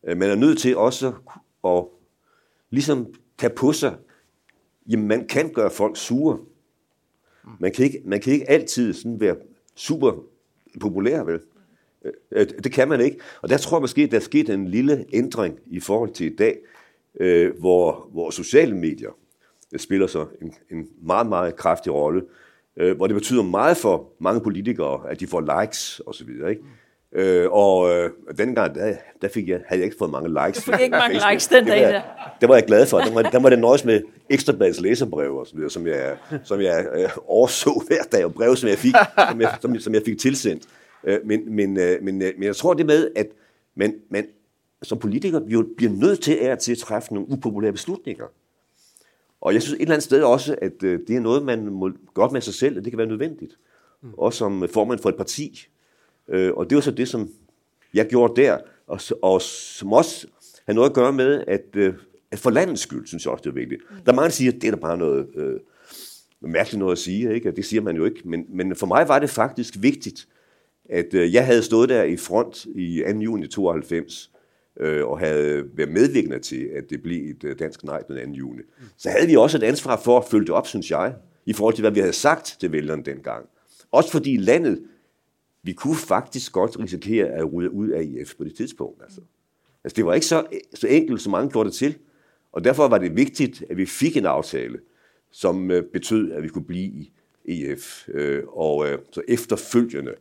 [0.04, 1.14] Øh, man er nødt til også
[1.66, 1.86] at
[2.70, 3.96] ligesom tage på sig,
[4.88, 6.40] jamen man kan gøre folk sure.
[7.60, 9.36] Man kan ikke, man kan ikke altid sådan være
[9.75, 10.23] super
[10.80, 11.39] populær, vel?
[12.06, 13.17] Øh, øh, det kan man ikke.
[13.41, 16.36] Og der tror jeg måske, der er sket en lille ændring i forhold til i
[16.36, 16.58] dag,
[17.19, 19.17] øh, hvor, hvor sociale medier
[19.73, 22.23] øh, spiller så en, en meget, meget kraftig rolle,
[22.77, 26.62] øh, hvor det betyder meget for mange politikere, at de får likes osv., ikke?
[27.15, 30.63] Øh, og øh, dengang, der, der fik jeg, havde jeg ikke fået mange likes.
[30.63, 32.02] Du fik ikke mange likes den Det dag der.
[32.41, 33.00] det var jeg glad for.
[33.00, 36.62] Der var, der var det nøjes med ekstrabladets læserbrev, og så videre, som jeg, som
[36.62, 38.95] jeg øh, overså hver dag, og brev, som jeg fik,
[39.30, 40.63] som jeg, som, som jeg fik tilsendt.
[41.04, 43.28] Øh, men, men, øh, men, øh, men jeg tror det med, at
[43.76, 44.28] man, man
[44.84, 48.26] som politiker jo bliver nødt til og til at træffe nogle upopulære beslutninger.
[49.41, 51.91] Og jeg synes et eller andet sted også, at øh, det er noget, man må
[52.13, 53.58] godt med sig selv, at det kan være nødvendigt.
[54.17, 55.67] Også som formand for et parti.
[56.32, 57.30] Øh, og det var så det, som
[57.94, 60.28] jeg gjorde der, og, og som også
[60.65, 61.94] har noget at gøre med, at, øh,
[62.32, 63.82] at for landets skyld, synes jeg også, det er vigtigt.
[64.06, 65.60] Der er mange, der siger, at det er da bare noget øh,
[66.41, 67.50] mærkeligt noget at sige, ikke?
[67.50, 68.22] og det siger man jo ikke.
[68.26, 70.28] Men, men for mig var det faktisk vigtigt,
[70.89, 73.20] at øh, jeg havde stået der i front i 2.
[73.20, 74.32] juni 92,
[74.80, 78.34] øh, og havde været medvirkende til, at det blev et øh, dansk nej den 2.
[78.34, 78.62] juni.
[78.98, 81.13] Så havde vi også et ansvar for at følge det op, synes jeg,
[81.46, 83.46] i forhold til, hvad vi havde sagt til vælgerne dengang.
[83.91, 84.84] Også fordi landet,
[85.63, 89.02] vi kunne faktisk godt risikere at ryge ud af IF på det tidspunkt.
[89.04, 89.21] Altså.
[89.84, 91.97] Altså, det var ikke så, så enkelt, som mange gjorde det til.
[92.52, 94.80] Og derfor var det vigtigt, at vi fik en aftale,
[95.32, 97.12] som øh, betød, at vi kunne blive i
[97.45, 98.10] EF.
[98.10, 100.15] Øh, og øh, så efterfølgende,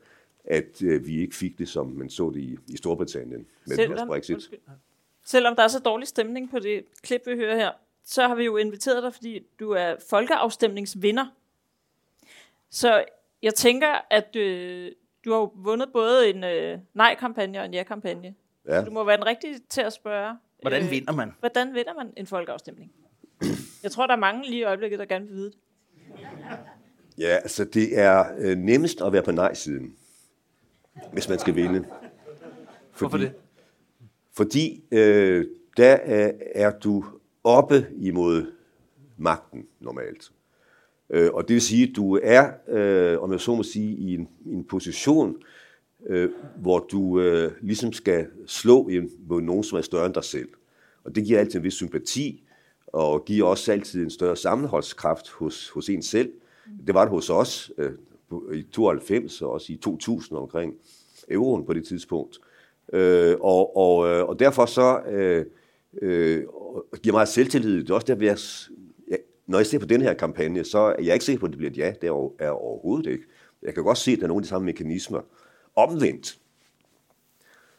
[0.44, 3.88] at øh, vi ikke fik det, som man så det i, i Storbritannien med deres
[3.88, 4.34] Selvom, Brexit.
[4.34, 4.58] undskyld.
[5.24, 7.70] Selvom der er så dårlig stemning på det klip, vi hører her,
[8.04, 11.26] så har vi jo inviteret dig, fordi du er folkeafstemningsvinder.
[12.70, 13.04] Så
[13.42, 14.92] jeg tænker, at øh,
[15.24, 18.34] du har jo vundet både en øh, nej-kampagne og en ja-kampagne.
[18.68, 18.84] Ja.
[18.84, 20.36] Du må være den rigtige til at spørge.
[20.62, 21.32] Hvordan øh, vinder man?
[21.40, 22.92] Hvordan vinder man en folkeafstemning?
[23.82, 25.58] Jeg tror, der er mange lige i øjeblikket, der gerne vil vide det.
[27.18, 29.96] Ja, altså det er øh, nemmest at være på nej-siden,
[31.12, 31.84] hvis man skal vinde.
[32.92, 33.32] Fordi, Hvorfor det?
[34.32, 37.04] Fordi øh, der er, er du
[37.44, 38.52] oppe imod
[39.16, 40.32] magten normalt.
[41.10, 44.14] Øh, og det vil sige, at du er, øh, om jeg så må sige, i
[44.14, 45.36] en, i en position,
[46.06, 50.24] øh, hvor du øh, ligesom skal slå ind mod nogen, som er større end dig
[50.24, 50.48] selv.
[51.04, 52.42] Og det giver altid en vis sympati,
[52.86, 56.32] og giver også altid en større sammenholdskraft hos, hos en selv.
[56.86, 57.90] Det var det hos os øh,
[58.54, 60.74] i 92 og også i 2000 omkring
[61.30, 62.38] euroen på det tidspunkt.
[62.92, 65.44] Øh, og, og, øh, og derfor så øh,
[66.02, 66.42] øh,
[67.02, 67.80] giver mig selvtillid.
[67.80, 68.76] Det er også der, jeg, s- jeg,
[69.50, 71.58] når jeg ser på den her kampagne, så er jeg ikke sikker på, at det
[71.58, 71.92] bliver et ja.
[72.00, 73.24] Det er, er overhovedet ikke.
[73.62, 75.20] Jeg kan godt se, at der er nogle af de samme mekanismer.
[75.76, 76.38] Omvendt,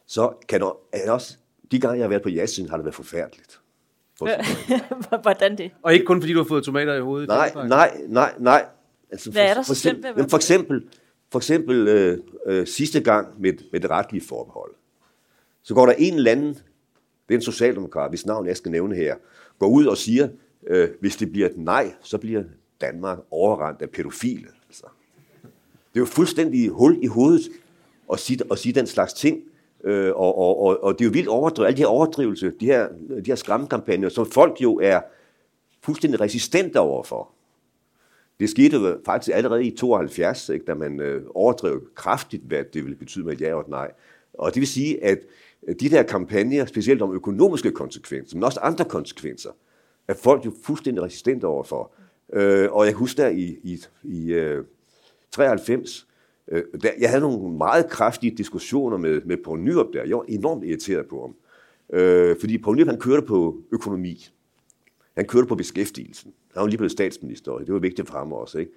[0.05, 1.38] så kan der, er det også,
[1.71, 3.60] de gange jeg har været på ja-siden, har det været forfærdeligt.
[4.17, 4.27] For.
[5.21, 5.71] Hvordan det?
[5.81, 7.27] Og ikke kun fordi du har fået tomater i hovedet.
[7.27, 8.65] Nej, nej, nej, nej.
[9.12, 10.88] Altså, Hvad er der så for, eksempel, jamen, for eksempel,
[11.31, 14.71] for eksempel øh, øh, sidste gang med, med det retlige forbehold.
[15.63, 16.53] Så går der en eller anden,
[17.27, 19.15] det er en socialdemokrat, hvis navn jeg skal nævne her,
[19.60, 20.29] går ud og siger,
[20.67, 22.43] øh, hvis det bliver et nej, så bliver
[22.82, 24.47] Danmark overrendt af pædofile.
[24.67, 24.86] Altså.
[25.93, 27.41] Det er jo fuldstændig hul i hovedet
[28.12, 29.41] at sige, at sige den slags ting.
[29.84, 31.67] Øh, og, og, og, og det er jo vildt overdrevet.
[31.67, 35.02] Alle de her overdrivelser, de her, de her skræmmekampagner, som folk jo er
[35.82, 37.30] fuldstændig resistente overfor.
[38.39, 42.84] Det skete jo faktisk allerede i 72, ikke, da man øh, overdrev kraftigt, hvad det
[42.84, 43.91] ville betyde med et ja og et nej.
[44.34, 45.19] Og det vil sige, at
[45.80, 49.50] de der kampagner, specielt om økonomiske konsekvenser, men også andre konsekvenser,
[50.08, 51.92] er folk jo fuldstændig resistente overfor.
[52.34, 54.64] Øh, og jeg husker der i, i, i øh,
[55.32, 56.08] 93,
[56.48, 60.04] øh, der, jeg havde nogle meget kraftige diskussioner med, med Poul Nyrup der.
[60.04, 61.36] Jeg var enormt irriteret på ham.
[62.00, 64.28] Øh, fordi Poul Nyrup, han kørte på økonomi.
[65.16, 66.34] Han kørte på beskæftigelsen.
[66.54, 68.58] Han var lige blevet statsminister, og det var vigtigt for ham også.
[68.58, 68.72] Ikke?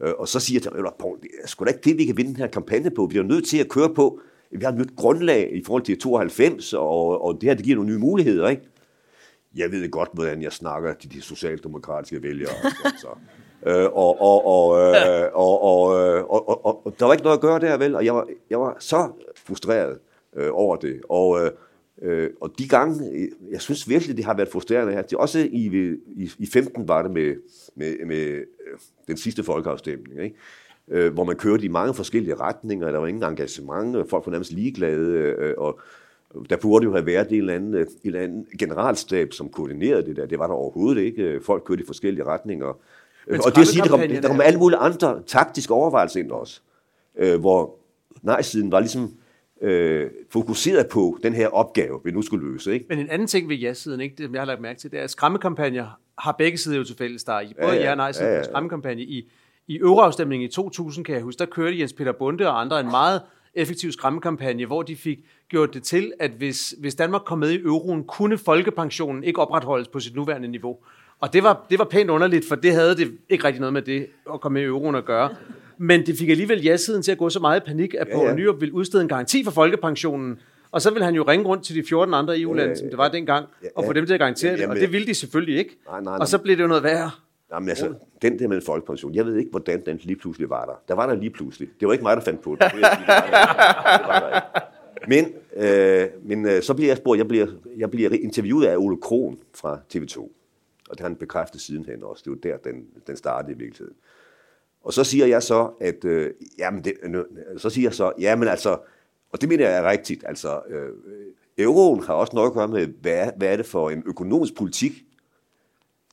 [0.00, 2.04] Øh, og så siger jeg til ham, Poul, det er sgu da ikke det, vi
[2.04, 3.06] kan vinde den her kampagne på.
[3.06, 5.98] Vi er nødt til at køre på, vi har et nyt grundlag i forhold til
[5.98, 8.62] 92, og, og det her, det giver nogle nye muligheder, ikke?
[9.54, 12.54] Jeg ved godt, hvordan jeg snakker til de socialdemokratiske vælgere.
[12.84, 13.08] altså.
[13.66, 17.24] Øh, og, og, og, øh, og, og, øh, og, og, og, og der var ikke
[17.24, 17.94] noget at gøre der, vel?
[17.94, 19.98] Og jeg var, jeg var så frustreret
[20.36, 21.00] øh, over det.
[21.08, 21.50] Og, øh,
[22.02, 25.02] øh, og de gange, jeg synes virkelig, det har været frustrerende her.
[25.02, 27.34] Det også i, i, i 15 var det med,
[27.74, 28.44] med, med
[29.06, 30.36] den sidste folkeafstemning, ikke?
[30.88, 34.52] Øh, hvor man kørte i mange forskellige retninger, der var ingen engagement, folk var nærmest
[34.52, 35.80] ligeglade, øh, og
[36.50, 40.16] der burde jo have været en eller, anden, en eller anden generalstab, som koordinerede det
[40.16, 40.26] der.
[40.26, 41.40] Det var der overhovedet ikke.
[41.42, 42.78] Folk kørte i forskellige retninger.
[43.26, 46.60] Men og det siger, der kom, der kom alle mulige andre taktiske overvejelser ind også,
[47.18, 47.74] øh, hvor
[48.22, 49.14] nej-siden var ligesom
[49.62, 52.72] øh, fokuseret på den her opgave, vi nu skulle løse.
[52.72, 52.86] Ikke?
[52.88, 55.04] Men en anden ting ved ja-siden, ikke, det jeg har lagt mærke til, det er,
[55.04, 57.24] at skræmmekampagner har begge sider jo til fælles.
[57.24, 58.42] Der i både ja, ja, ja og nej-siden ja, ja.
[58.42, 59.02] skræmmekampagne.
[59.02, 59.30] I,
[59.68, 62.86] i øvreafstemningen i 2000, kan jeg huske, der kørte Jens Peter Bunde og andre en
[62.86, 63.22] meget
[63.54, 67.56] effektiv skræmmekampagne, hvor de fik gjort det til, at hvis, hvis Danmark kom med i
[67.56, 70.76] euroen, kunne folkepensionen ikke opretholdes på sit nuværende niveau.
[71.20, 73.82] Og det var, det var pænt underligt, for det havde det ikke rigtig noget med
[73.82, 75.30] det at komme med i euroen at gøre.
[75.78, 78.30] Men det fik alligevel ja-siden til at gå så meget i panik, at Poul ja,
[78.30, 78.36] ja.
[78.36, 80.38] Nyrup ville udstede en garanti for folkepensionen.
[80.72, 82.74] Og så ville han jo ringe rundt til de 14 andre EU-lande, ja, ja, ja.
[82.74, 84.70] som det var dengang, og få dem til at garantere ja, ja, det.
[84.70, 85.76] Og det ville de selvfølgelig ikke.
[85.86, 86.18] Nej, nej, nej.
[86.20, 87.10] Og så blev det jo noget værre.
[87.52, 90.82] Jamen altså, den der med folkepension, jeg ved ikke, hvordan den lige pludselig var der.
[90.88, 91.68] Der var der lige pludselig.
[91.80, 92.60] Det var ikke mig, der fandt på det.
[92.60, 92.84] det, det,
[94.06, 94.40] var der.
[95.08, 95.24] Men,
[95.56, 99.38] øh, men øh, så bliver jeg spurgt, jeg bliver, jeg bliver interviewet af Ole Kron
[99.54, 100.18] fra TV2.
[100.18, 102.22] Og det har han bekræftet sidenhen også.
[102.24, 103.96] Det var der, den, den startede i virkeligheden.
[104.82, 107.24] Og så siger jeg så, at, øh, jamen det, øh,
[107.56, 108.78] så siger jeg så, jamen altså,
[109.32, 110.88] og det mener jeg er rigtigt, altså, øh,
[111.58, 114.92] euroen har også noget at gøre med, hvad, hvad er det for en økonomisk politik,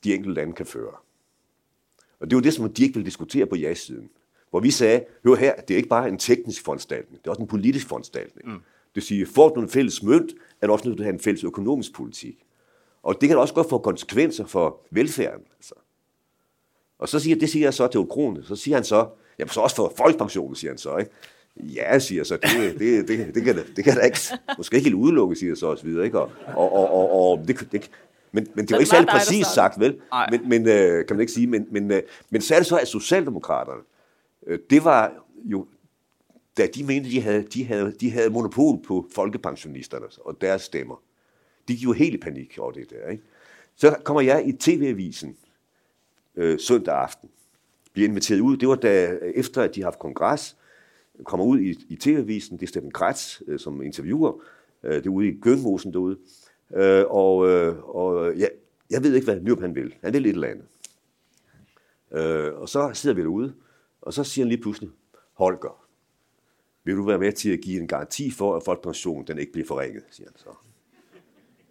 [0.03, 0.93] de enkelte lande kan føre.
[2.19, 4.09] Og det var det, som de ikke ville diskutere på ja-siden.
[4.49, 7.41] Hvor vi sagde, hør her, det er ikke bare en teknisk foranstaltning, det er også
[7.41, 8.47] en politisk foranstaltning.
[8.47, 8.53] Mm.
[8.53, 11.13] Det vil sige, får du en fælles mønt, er du også nødt til at have
[11.13, 12.45] en fælles økonomisk politik.
[13.03, 15.43] Og det kan også godt få konsekvenser for velfærden.
[15.57, 15.73] Altså.
[16.99, 19.07] Og så siger, det siger jeg så til Okrone, så siger han så,
[19.39, 21.11] jamen så også for folkepensionen, siger han så, ikke?
[21.55, 24.19] Ja, siger så, det, det, det, det, kan, det kan da ikke,
[24.57, 26.19] måske ikke helt udelukke, siger så også videre, ikke?
[26.19, 27.91] Og, og, og, og det, det,
[28.37, 30.01] men, men det var ikke særlig præcis sagt, vel?
[30.31, 31.47] Men, men øh, kan man ikke sige.
[31.47, 33.81] Men, men, øh, men så er det så, at Socialdemokraterne,
[34.47, 35.13] øh, det var
[35.45, 35.67] jo,
[36.57, 41.01] da de mente, de havde, de havde, de havde monopol på folkepensionisterne og deres stemmer.
[41.67, 43.23] De gik jo helt i panik over det der, ikke?
[43.75, 45.37] Så kommer jeg i TV-avisen
[46.35, 47.29] øh, søndag aften.
[47.93, 48.57] Bliver inviteret ud.
[48.57, 50.57] Det var da, efter at de har haft kongres,
[51.23, 52.57] kommer ud i, i TV-avisen.
[52.57, 54.33] Det er Steffen Kretz, øh, som interviewer.
[54.83, 56.17] Øh, det er ude i Gønmosen derude.
[56.19, 58.47] Øh, Øh, og øh, og øh, ja,
[58.89, 59.95] jeg ved ikke, hvad Nyrup han vil.
[60.03, 60.65] Han vil et eller andet.
[62.11, 63.53] Øh, og så sidder vi derude,
[64.01, 64.89] og så siger han lige pludselig,
[65.33, 65.87] Holger,
[66.83, 69.67] vil du være med til at give en garanti for, at folkepensionen den ikke bliver
[69.67, 70.49] forringet, siger han så.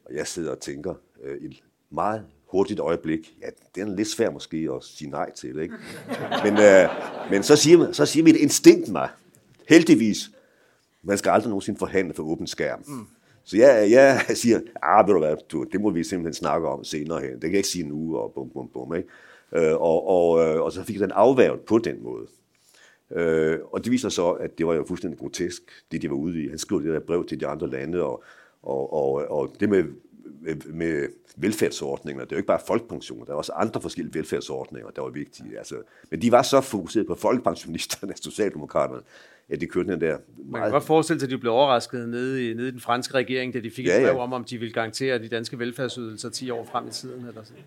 [0.05, 4.33] Og jeg sidder og tænker øh, et meget hurtigt øjeblik, ja, det er lidt svært
[4.33, 5.75] måske at sige nej til, ikke?
[6.45, 6.89] Men, øh,
[7.31, 9.09] men så, siger, så siger mit instinkt mig,
[9.69, 10.31] heldigvis,
[11.03, 12.83] man skal aldrig nogensinde forhandle for åben skærm.
[12.87, 13.07] Mm.
[13.47, 16.85] Så jeg, jeg siger, ah, ved du hvad, du, det må vi simpelthen snakke om
[16.85, 17.33] senere hen.
[17.33, 18.95] Det kan jeg ikke sige nu, og bum, bum, bum.
[18.95, 19.09] Ikke?
[19.53, 22.27] Øh, og, og, øh, og så fik den afværget på den måde.
[23.11, 26.45] Øh, og det viser så, at det var jo fuldstændig grotesk, det de var ude
[26.45, 26.49] i.
[26.49, 28.23] Han skrev det der brev til de andre lande, og,
[28.63, 29.85] og, og, og det med,
[30.47, 34.91] med, med velfærdsordninger, det er jo ikke bare folkepensioner, der er også andre forskellige velfærdsordninger,
[34.91, 35.59] der var vigtige.
[35.59, 35.75] Altså,
[36.11, 39.03] men de var så fokuseret på folkepensionisterne, Socialdemokraterne,
[39.51, 40.07] ja, det kørte den der.
[40.07, 40.51] Meget...
[40.51, 43.15] Man kan godt forestille sig, at de blev overrasket nede i, nede i den franske
[43.15, 44.23] regering, da de fik ja, et brev ja.
[44.23, 47.27] om, om de ville garantere de danske velfærdsydelser 10 år frem i tiden.
[47.29, 47.63] Eller sådan.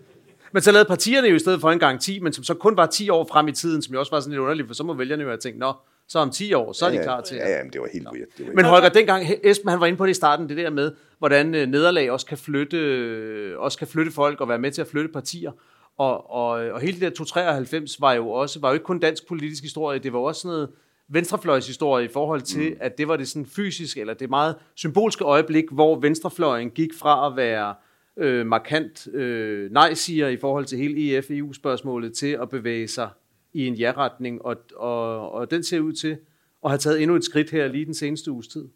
[0.52, 2.86] Men så lavede partierne jo i stedet for en garanti, men som så kun var
[2.86, 4.94] 10 år frem i tiden, som jo også var sådan lidt underligt, for så må
[4.94, 5.72] vælgerne jo have tænkt, nå,
[6.10, 7.50] så om 10 år, så er de klar til at...
[7.50, 8.28] Ja, ja, men det var helt weird.
[8.38, 10.70] Det var men Holger, dengang, Esben han var inde på det i starten, det der
[10.70, 14.70] med, hvordan øh, nederlag også kan flytte, øh, også kan flytte folk og være med
[14.70, 15.52] til at flytte partier.
[15.98, 19.28] Og, og, og hele det der 293 var jo også, var jo ikke kun dansk
[19.28, 20.70] politisk historie, det var også sådan noget
[21.08, 22.76] venstrefløjshistorie i forhold til, mm.
[22.80, 27.26] at det var det sådan fysisk, eller det meget symbolske øjeblik, hvor venstrefløjen gik fra
[27.26, 27.74] at være
[28.16, 33.08] øh, markant øh, nej-siger i forhold til hele EF-EU-spørgsmålet til at bevæge sig
[33.52, 36.18] i en ja-retning, og, og, og den ser ud til
[36.64, 38.68] at have taget endnu et skridt her lige den seneste uges tid.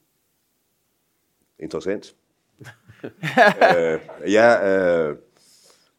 [1.59, 2.15] Interessant.
[3.77, 4.01] øh,
[4.33, 4.77] ja,
[5.09, 5.17] øh,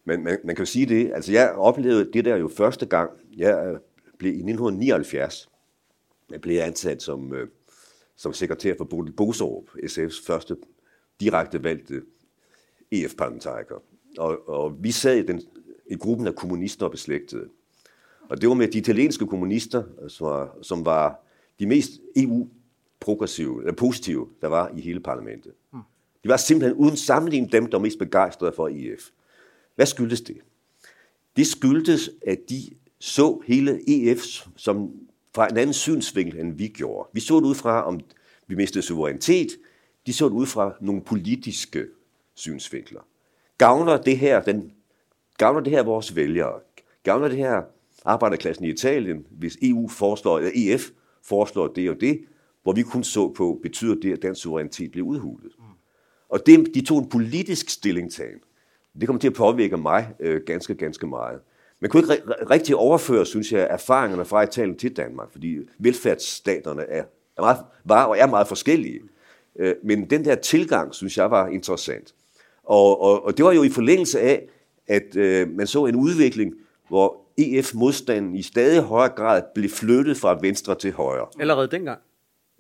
[0.06, 3.12] men man, man kan jo sige det, altså jeg oplevede det der jo første gang,
[3.38, 3.80] jeg øh,
[4.18, 5.50] blev i 1979,
[6.32, 7.48] jeg blev ansat som, øh,
[8.16, 10.56] som sekretær for Bodil Bosorup, SF's første
[11.20, 12.02] direkte valgte
[12.92, 13.84] EF-parlamentariker.
[14.18, 15.42] Og, og vi sad i, den,
[15.92, 17.50] i gruppen af kommunister og beslægtede.
[18.30, 21.26] Og det var med de italienske kommunister, som var, som var
[21.60, 25.52] de mest EU-progressive, eller positive, der var i hele parlamentet.
[26.24, 29.10] De var simpelthen uden sammenligning dem, der var mest begejstrede for EF.
[29.76, 30.38] Hvad skyldtes det?
[31.36, 32.62] Det skyldtes, at de
[33.00, 34.22] så hele EF
[34.56, 34.92] som
[35.36, 37.10] fra en anden synsvinkel, end vi gjorde.
[37.14, 38.00] Vi så det ud fra, om
[38.48, 39.48] vi mistede suverænitet.
[40.06, 41.86] De så det ud fra nogle politiske
[42.36, 43.02] synsvinkler.
[43.58, 44.72] Gavner det her, den,
[45.38, 46.60] gavner det her vores vælgere?
[47.04, 47.62] Gavner det her
[48.06, 50.90] arbejderklassen i Italien, hvis EU foreslår, eller EF
[51.24, 52.22] foreslår det og det,
[52.64, 55.52] hvor vi kun så på, betyder det, at dansk suverænitet bliver udhulet?
[56.30, 58.40] Og det, de tog en politisk stillingtagen.
[59.00, 61.40] Det kommer til at påvirke mig øh, ganske, ganske meget.
[61.80, 67.04] Man kunne ikke rigtig overføre, synes jeg, erfaringerne fra Italien til Danmark, fordi velfærdsstaterne er,
[67.38, 69.00] er meget, var og er meget forskellige.
[69.56, 72.16] Øh, men den der tilgang, synes jeg, var interessant.
[72.64, 74.48] Og, og, og det var jo i forlængelse af,
[74.88, 76.54] at øh, man så en udvikling,
[76.88, 81.28] hvor EF-modstanden i stadig højere grad blev flyttet fra venstre til højre.
[81.40, 82.00] Allerede dengang.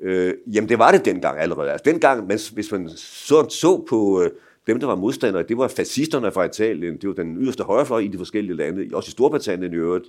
[0.02, 1.72] Øh, jamen, det var det dengang allerede.
[1.72, 4.32] Altså, dengang, mens, hvis man så, så på øh,
[4.68, 8.08] dem, der var modstandere, det var fascisterne fra Italien, det var den yderste højrefløj i
[8.08, 10.06] de forskellige lande, også i Storbritannien i øvrigt.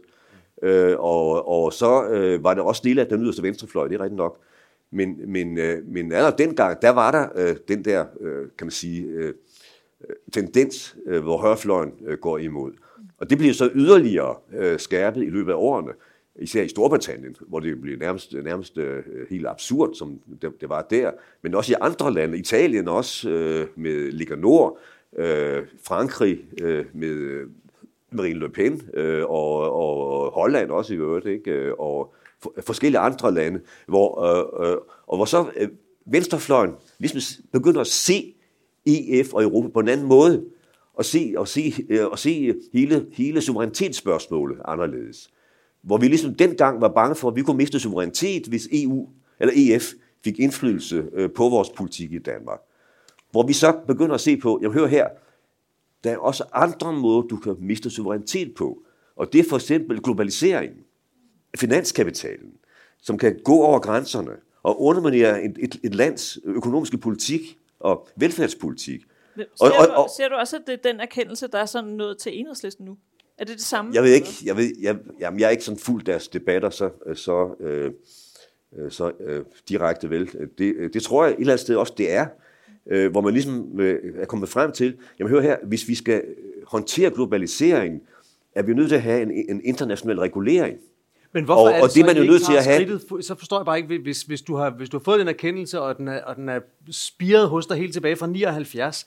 [0.62, 4.00] Øh, og, og så øh, var det også dele af den yderste venstrefløj, det er
[4.00, 4.38] rigtigt nok.
[4.90, 8.70] Men, men, øh, men allerede dengang, der var der øh, den der, øh, kan man
[8.70, 9.35] sige, øh,
[10.33, 12.72] tendens, øh, hvor højrefløjen øh, går imod.
[13.18, 15.92] Og det bliver så yderligere øh, skærpet i løbet af årene,
[16.38, 20.83] især i Storbritannien, hvor det blev nærmest, nærmest øh, helt absurd, som det, det var
[20.83, 21.11] der,
[21.42, 24.79] men også i andre lande, Italien også øh, med Liga Nord,
[25.16, 27.46] øh, Frankrig øh, med
[28.11, 31.50] Marine Le Pen, øh, og, og Holland også i øvrigt, ikke?
[31.50, 34.76] Øh, og for, forskellige andre lande, hvor, øh, øh,
[35.07, 35.68] og hvor så øh,
[36.07, 38.35] venstrefløjen ligesom begynder at se
[38.87, 40.44] EF og Europa på en anden måde,
[40.96, 45.30] og se, og se, øh, og se hele, hele suverænitetsspørgsmålet anderledes
[45.87, 49.09] hvor vi ligesom dengang var bange for, at vi kunne miste suverænitet, hvis EU
[49.40, 49.92] eller EF
[50.24, 52.61] fik indflydelse øh, på vores politik i Danmark.
[53.30, 55.09] Hvor vi så begynder at se på, jeg hører her,
[56.04, 58.82] der er også andre måder, du kan miste suverænitet på.
[59.16, 60.78] Og det er for eksempel globaliseringen,
[61.56, 62.52] finanskapitalen,
[63.02, 64.32] som kan gå over grænserne
[64.62, 69.06] og underminere et, et, et lands økonomiske politik og velfærdspolitik.
[69.37, 71.90] Ser, Og- og- du, ser du også, at det er den erkendelse, der er sådan
[71.90, 72.96] nået til enhedslisten nu?
[73.38, 73.90] Er det det samme?
[73.94, 76.90] Jeg ved ikke, jeg, ved, jeg, jamen, jeg er ikke sådan fuldt deres debatter så,
[77.14, 77.90] så, øh,
[78.79, 80.31] øh, så øh, direkte vel.
[80.59, 82.27] Det, det tror jeg et eller andet sted også, det er.
[82.90, 86.22] Øh, hvor man ligesom øh, er kommet frem til, jamen hør her, hvis vi skal
[86.66, 88.01] håndtere globaliseringen,
[88.55, 90.79] er vi nødt til at have en, en international regulering.
[91.33, 92.77] Men hvorfor Og- er det, og det så, er man ikke nødt til at have-
[93.01, 95.29] skridtet Så forstår jeg bare ikke, hvis, hvis, du har, hvis du har fået den
[95.29, 99.07] erkendelse, og den er, og den er spiret hos dig helt tilbage fra 79,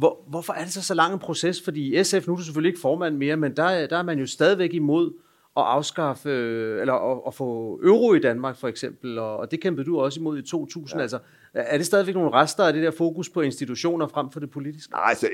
[0.00, 1.62] hvor, hvorfor er det så så lang en proces?
[1.62, 4.18] Fordi SF, nu er du selvfølgelig ikke formand mere, men der, er- der er man
[4.18, 5.12] jo stadigvæk imod
[5.56, 9.60] at afskaffe, øh, eller at, at få euro i Danmark for eksempel, og, og det
[9.60, 10.98] kæmpede du også imod i 2000.
[10.98, 11.02] Ja.
[11.02, 11.18] Altså,
[11.54, 14.92] er det stadigvæk nogle rester af det der fokus på institutioner frem for det politiske?
[14.92, 15.28] Nej, altså,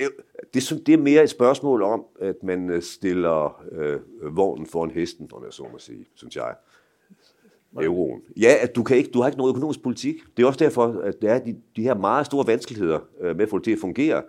[0.55, 3.97] det, er- det er mere et spørgsmål om, at man øh, stiller øh,
[4.37, 6.55] vognen foran hesten, om jeg så må sige, synes jeg.
[7.83, 8.21] Euroen.
[8.41, 10.15] Ja, at du, kan ikke, du har ikke noget økonomisk politik.
[10.37, 13.43] Det er også derfor, at der er de, de her meget store vanskeligheder øh, med
[13.45, 14.23] at få det til at fungere.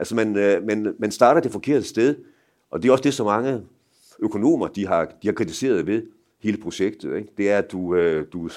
[0.00, 2.14] Altså, man, øh, man, man starter det forkerte sted,
[2.70, 3.62] og det er også det, så mange
[4.20, 6.02] økonomer de har, de har kritiseret ved
[6.42, 7.16] hele projektet.
[7.16, 7.28] Ikke?
[7.36, 8.50] Det er, at du, øh, du,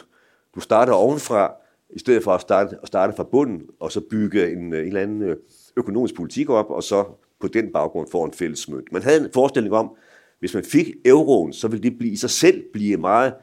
[0.56, 1.54] du starter ovenfra,
[1.90, 4.88] i stedet for at starte, at starte fra bunden, og så bygge en, øh, en
[4.88, 5.36] eller anden øh,
[5.78, 7.06] økonomisk politik op, og så
[7.40, 8.92] på den baggrund får en fælles mønt.
[8.92, 9.96] Man havde en forestilling om,
[10.40, 13.34] hvis man fik euroen, så ville det blive, i sig selv blive meget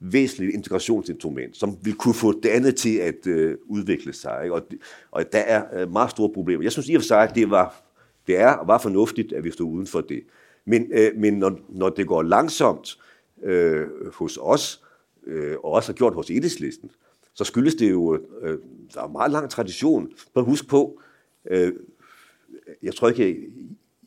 [0.00, 4.40] væsentligt integrationsinstrument, som vil kunne få det andet til at øh, udvikle sig.
[4.42, 4.54] Ikke?
[4.54, 4.62] Og,
[5.10, 6.62] og der er øh, meget store problemer.
[6.62, 7.82] Jeg synes i og for sig, at det, var,
[8.26, 10.22] det er og var fornuftigt, at vi stod uden for det.
[10.64, 12.98] Men, øh, men når, når det går langsomt
[13.42, 14.82] øh, hos os,
[15.26, 16.90] øh, og også har gjort hos Enhedslisten,
[17.34, 18.58] så skyldes det jo, øh,
[18.94, 20.08] der er en meget lang tradition.
[20.34, 21.00] Bare husk på,
[21.50, 21.72] øh,
[22.82, 23.36] jeg tror ikke,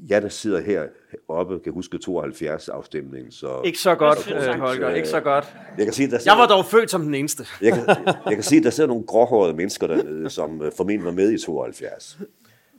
[0.10, 0.88] jeg der sidder her
[1.28, 3.32] oppe kan huske 72 afstemningen.
[3.32, 4.90] Så Ikke så godt, øh, faktisk, Holger.
[4.90, 5.56] øh, Ikke så godt.
[5.78, 7.46] jeg kan sige, der Jeg var dog født som den eneste.
[7.62, 7.88] jeg kan,
[8.26, 11.38] jeg kan at der sidder nogle gråhårede mennesker dernede, som øh, formentlig var med i
[11.38, 12.20] 72.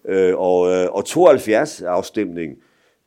[0.09, 2.59] Øh, og, øh, og 72 afstemning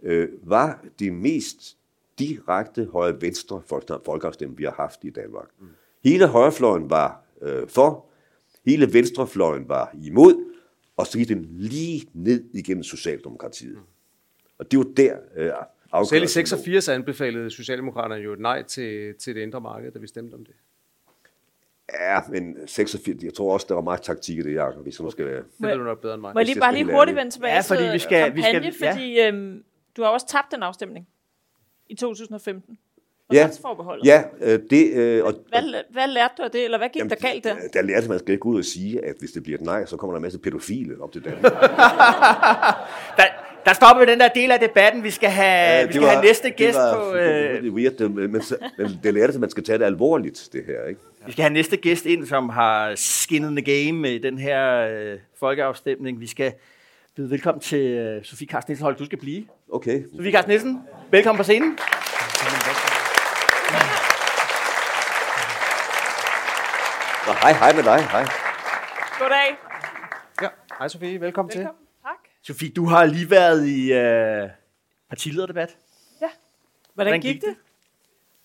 [0.04, 1.78] øh, var det mest
[2.20, 5.48] direkte højre-venstre folk- folkeafstemning, vi har haft i Danmark.
[6.04, 8.06] Hele højrefløjen var øh, for,
[8.65, 10.44] hele venstrefløjen var imod,
[10.98, 13.78] og så gik den lige ned igennem Socialdemokratiet.
[14.60, 15.52] Og det var der øh, Selv i
[15.92, 16.46] afgørelsen lå.
[16.46, 20.46] 86 anbefalede Socialdemokraterne jo et nej til, til det indre marked, da vi stemte om
[20.46, 20.54] det.
[21.94, 25.12] Ja, men 86, jeg tror også, der var meget taktik i det, Jacob, hvis man
[25.12, 25.36] skal være...
[25.62, 26.34] Det jeg- du nok bedre end mig.
[26.34, 28.42] Må jeg lige jeg bare skal lige hurtigt vende tilbage Ja, fordi vi skal- vi
[28.42, 28.92] kampagne, skal- ja.
[28.94, 29.64] fordi øhm,
[29.98, 31.08] du har også tabt den afstemning
[31.90, 32.78] i 2015.
[33.30, 33.50] og Ja.
[34.06, 37.16] Ja, øh, det, øh, og, Hvad, hvad lærte du af det, eller hvad gik der
[37.16, 37.56] galt der?
[37.74, 39.66] Der lærte at man skal ikke gå ud og sige, at hvis det bliver et
[39.66, 41.54] nej, så kommer der en masse pædofile op til Danmark.
[43.18, 43.24] Der,
[43.68, 45.04] der stopper vi den der del af debatten.
[45.04, 47.18] Vi skal have, vi det skal var- have næste gæst det var, på...
[47.18, 48.42] Det, Øh, det, weird, men, men
[49.04, 50.84] det lærte, at man skal tage det alvorligt, det her.
[50.90, 51.02] Ikke?
[51.26, 55.18] vi skal have næste gæst ind, som har skinnet the game i den her øh,
[55.40, 56.20] folkeafstemning.
[56.20, 56.54] Vi skal
[57.15, 58.84] byde velkommen til øh, Sofie Carsten Nielsen.
[58.84, 59.44] Hold, du skal blive.
[59.74, 60.04] Okay.
[60.18, 61.78] Sofie Carsten Nielsen, velkommen på scenen.
[67.28, 68.04] Nå, hej, hej med dig.
[68.12, 68.26] Hej.
[69.20, 69.58] Goddag.
[70.42, 70.48] Ja.
[70.80, 71.60] Hej Sofie, velkommen, til.
[71.60, 71.78] Velkommen.
[71.82, 71.87] Tak.
[72.48, 74.50] Sofie, du har lige været i øh,
[75.10, 75.77] partilederdebat.
[76.19, 76.31] Hvordan,
[76.93, 77.56] Hvordan gik gik det?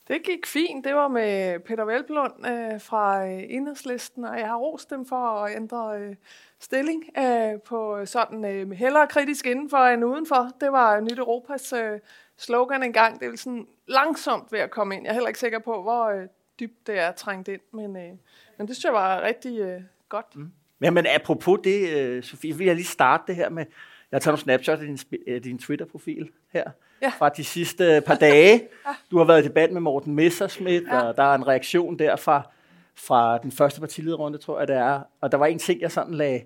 [0.08, 0.84] Det gik fint.
[0.84, 5.16] Det var med Peter Velblund øh, fra øh, Enhedslisten, og jeg har rost dem for
[5.16, 6.14] at ændre øh,
[6.60, 10.50] stilling øh, på sådan øh, hellere kritisk indenfor end udenfor.
[10.60, 11.98] Det var Nyt Europas øh,
[12.36, 13.20] slogan engang.
[13.20, 15.04] Det er sådan langsomt ved at komme ind.
[15.04, 16.28] Jeg er heller ikke sikker på, hvor øh,
[16.60, 18.12] dybt det er trængt ind, men, øh,
[18.58, 20.36] men det synes jeg var rigtig øh, godt.
[20.36, 20.52] Mm.
[20.80, 23.64] Jamen, apropos det, øh, Sofie, vil jeg lige starte det her med...
[24.12, 24.98] Jeg har taget nogle snapshots af din,
[25.34, 26.64] af din Twitter-profil her.
[27.02, 27.12] Ja.
[27.18, 28.62] Fra de sidste par dage.
[29.10, 31.00] Du har været i debat med Morten Messerschmidt, Ja.
[31.02, 32.50] og der er en reaktion der fra,
[32.94, 35.00] fra den første partilederrunde, tror jeg det er.
[35.20, 36.42] Og der var en ting, jeg sådan lagde,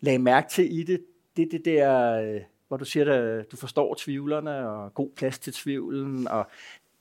[0.00, 1.00] lagde mærke til i det.
[1.36, 5.38] Det er det der, øh, hvor du siger, at du forstår tvivlerne, og god plads
[5.38, 6.46] til tvivlen, og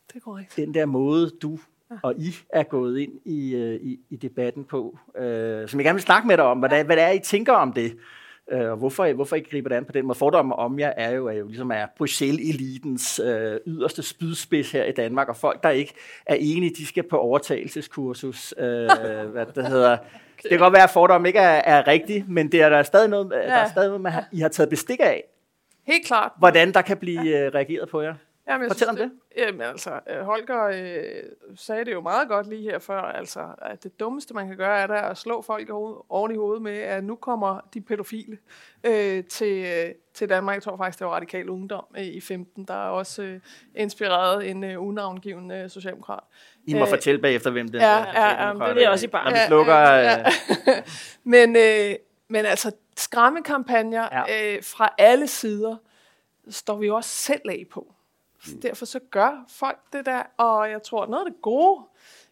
[0.07, 0.55] Det er korrekt.
[0.55, 1.59] den der måde, du
[2.03, 5.95] og I er gået ind i, øh, i, i debatten på, øh, som jeg gerne
[5.95, 7.97] vil snakke med dig om, hvad, er, hvad det er, I tænker om det,
[8.51, 10.19] øh, og hvorfor, hvorfor I griber det an på den måde.
[10.19, 14.91] Fordommen om jer er jo, er jo ligesom er Bruxelles-elitens øh, yderste spydspids her i
[14.91, 15.93] Danmark, og folk, der ikke
[16.25, 18.53] er enige, de skal på overtagelseskursus.
[18.57, 18.65] Øh,
[19.31, 19.97] hvad det hedder.
[20.41, 22.83] Det kan godt være, at fordommen ikke er, er rigtig, men det er der er
[22.83, 23.37] stadig noget, ja.
[23.37, 25.23] der er stadig noget man har, I har taget bestik af,
[25.87, 26.31] Helt klart.
[26.39, 28.13] hvordan der kan blive øh, reageret på jer.
[28.49, 31.23] Jamen, jeg Fortæl om synes, Jamen altså, øh, Holger øh,
[31.55, 34.79] sagde det jo meget godt lige her før, altså, at det dummeste, man kan gøre,
[34.79, 35.69] er da at slå folk
[36.09, 38.37] oven i hovedet med, at nu kommer de pædofile
[38.83, 40.53] øh, til, øh, til Danmark.
[40.55, 43.39] Jeg tror faktisk, det var Radikal Ungdom øh, i 15, der er også øh,
[43.75, 46.23] inspireret en øh, unavngiven øh, socialdemokrat.
[46.65, 48.05] I må Øh, fortælle bagefter, hvem det ja, er.
[48.13, 49.25] ja, ja, det er også i barn.
[49.25, 49.75] Når vi slukker...
[49.75, 50.19] ja.
[50.19, 50.83] øh,
[51.33, 51.95] Men, øh,
[52.27, 54.23] men altså, skræmmekampagner Ja.
[54.27, 54.55] ja.
[54.55, 55.75] øh, fra alle sider
[56.49, 57.93] står vi jo også selv af på.
[58.39, 61.83] Så derfor så gør folk det der, og jeg tror, noget af det gode,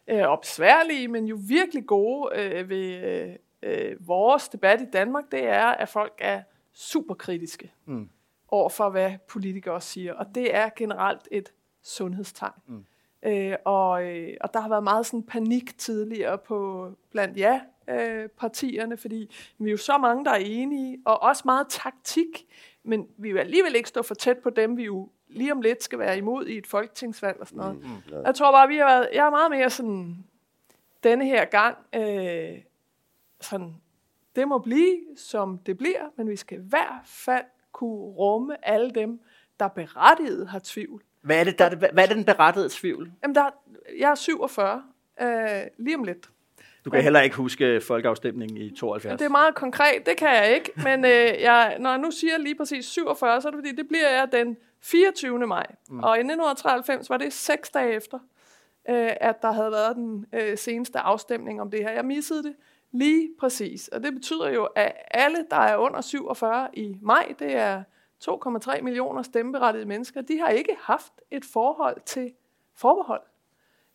[0.08, 5.24] øh, og besværlige, men jo virkelig gode øh, ved øh, øh, vores debat i Danmark,
[5.32, 6.42] det er, at folk er
[6.72, 8.08] super kritiske mm.
[8.48, 10.14] over for, hvad politikere siger.
[10.14, 11.52] Og det er generelt et
[11.82, 12.60] sundhedstegn.
[12.66, 12.84] Mm.
[13.22, 18.28] Øh, og, øh, og der har været meget sådan panik tidligere på blandt ja øh,
[18.28, 22.46] partierne, fordi vi er jo så mange, der er enige, og også meget taktik,
[22.86, 25.82] men vi vil alligevel ikke stå for tæt på dem, vi jo lige om lidt
[25.82, 27.76] skal være imod i et folketingsvalg og sådan noget.
[27.76, 30.24] Mm, Jeg tror bare, vi har været, jeg er meget mere sådan,
[31.02, 32.58] denne her gang, øh,
[33.40, 33.74] sådan,
[34.36, 38.90] det må blive, som det bliver, men vi skal i hvert fald kunne rumme alle
[38.90, 39.20] dem,
[39.60, 41.02] der berettiget har tvivl.
[41.20, 43.12] Hvad er, det, der, er hvad er det den berettede tvivl?
[43.22, 43.50] Jamen, der,
[43.98, 44.82] jeg er 47,
[45.20, 46.30] øh, lige om lidt.
[46.86, 49.18] Du kan heller ikke huske folkeafstemningen i 72.
[49.18, 52.38] Det er meget konkret, det kan jeg ikke, men øh, jeg, når jeg nu siger
[52.38, 55.46] lige præcis 47, så er det fordi, det bliver jeg den 24.
[55.46, 55.66] maj.
[55.88, 55.98] Mm.
[55.98, 58.18] Og i 1993 var det seks dage efter,
[58.88, 61.90] øh, at der havde været den øh, seneste afstemning om det her.
[61.90, 62.54] Jeg missede det
[62.92, 63.88] lige præcis.
[63.88, 67.82] Og det betyder jo, at alle, der er under 47 i maj, det er
[68.24, 72.32] 2,3 millioner stemmeberettigede mennesker, de har ikke haft et forhold til
[72.74, 73.22] forbehold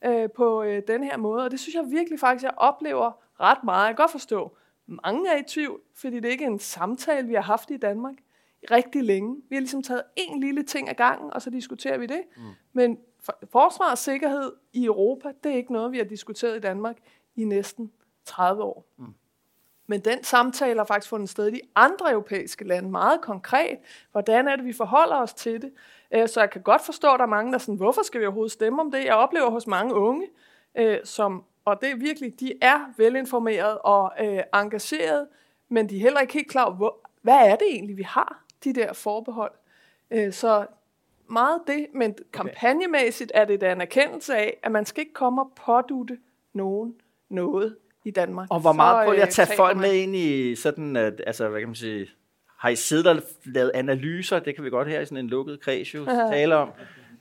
[0.06, 1.44] øh, på øh, den her måde.
[1.44, 3.88] Og det synes jeg virkelig faktisk, jeg oplever ret meget.
[3.88, 7.34] Jeg kan godt forstå, mange er i tvivl, fordi det ikke er en samtale, vi
[7.34, 8.16] har haft i Danmark
[8.72, 9.36] rigtig længe.
[9.50, 12.22] Vi har ligesom taget en lille ting ad gangen, og så diskuterer vi det.
[12.38, 12.44] Mm.
[12.74, 16.60] Men for, forsvar og sikkerhed i Europa, det er ikke noget, vi har diskuteret i
[16.60, 16.98] Danmark
[17.36, 17.92] i næsten
[18.26, 18.86] 30 år.
[18.98, 19.14] Mm.
[19.88, 23.78] Men den samtale har faktisk fundet sted i de andre europæiske lande, meget konkret.
[24.12, 25.74] Hvordan er det, vi forholder os til det?
[26.14, 28.22] Øh, Så jeg kan godt forstå, at der er mange, der er sådan, hvorfor skal
[28.22, 29.06] vi overhovedet stemme om det?
[29.06, 30.28] Jeg oplever hos mange unge,
[30.78, 35.28] øh, som, og det er virkelig, de er velinformerede og øh, engagerede,
[35.70, 36.92] men de er heller ikke helt klar over,
[37.22, 39.52] hvad er det egentlig, vi har, de der forbehold.
[40.32, 40.66] Så
[41.28, 45.42] meget det, men kampagnemæssigt er det da en erkendelse af, at man skal ikke komme
[45.42, 46.18] og pådute
[46.54, 46.96] nogen
[47.30, 48.48] noget i Danmark.
[48.52, 51.60] Og hvor meget prøver jeg at tage folk med ind i sådan, at, altså, hvad
[51.60, 52.10] kan man sige,
[52.62, 55.60] har I siddet og lavet analyser, det kan vi godt her i sådan en lukket
[55.60, 56.70] kreds jo tale om,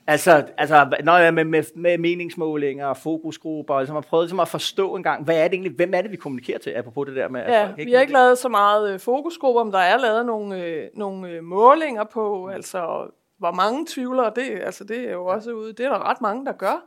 [0.07, 4.39] altså, altså når jeg med, med, med meningsmålinger og fokusgrupper, og ligesom har prøvet ligesom
[4.39, 7.07] at forstå en gang, hvad er det egentlig, hvem er det, vi kommunikerer til, apropos
[7.07, 9.79] det der med, Ja, folk vi har ikke lavet så meget øh, fokusgrupper, men der
[9.79, 15.07] er lavet nogle, øh, nogle øh, målinger på, altså hvor mange tvivlere, det, altså, det
[15.07, 16.85] er jo også ude, det er der ret mange, der gør.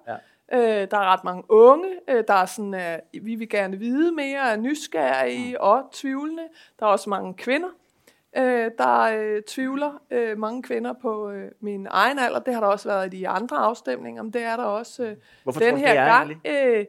[0.53, 4.13] Øh, der er ret mange unge, øh, der er sådan, øh, vi vil gerne vide
[4.13, 6.43] mere, er nysgerrige og tvivlende.
[6.81, 7.69] Der er også mange kvinder,
[8.37, 10.03] øh, der øh, tvivler.
[10.11, 12.39] Øh, mange kvinder på øh, min egen alder.
[12.39, 15.17] Det har der også været i de andre afstemninger, men det er der også øh,
[15.43, 16.41] Hvorfor den tror her er gang.
[16.47, 16.85] Øh,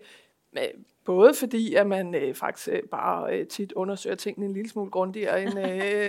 [1.05, 4.91] både fordi, at man øh, faktisk øh, bare øh, tit undersøger tingene en lille smule
[4.91, 5.59] grundigere end...
[5.59, 6.05] Øh, øh, øh,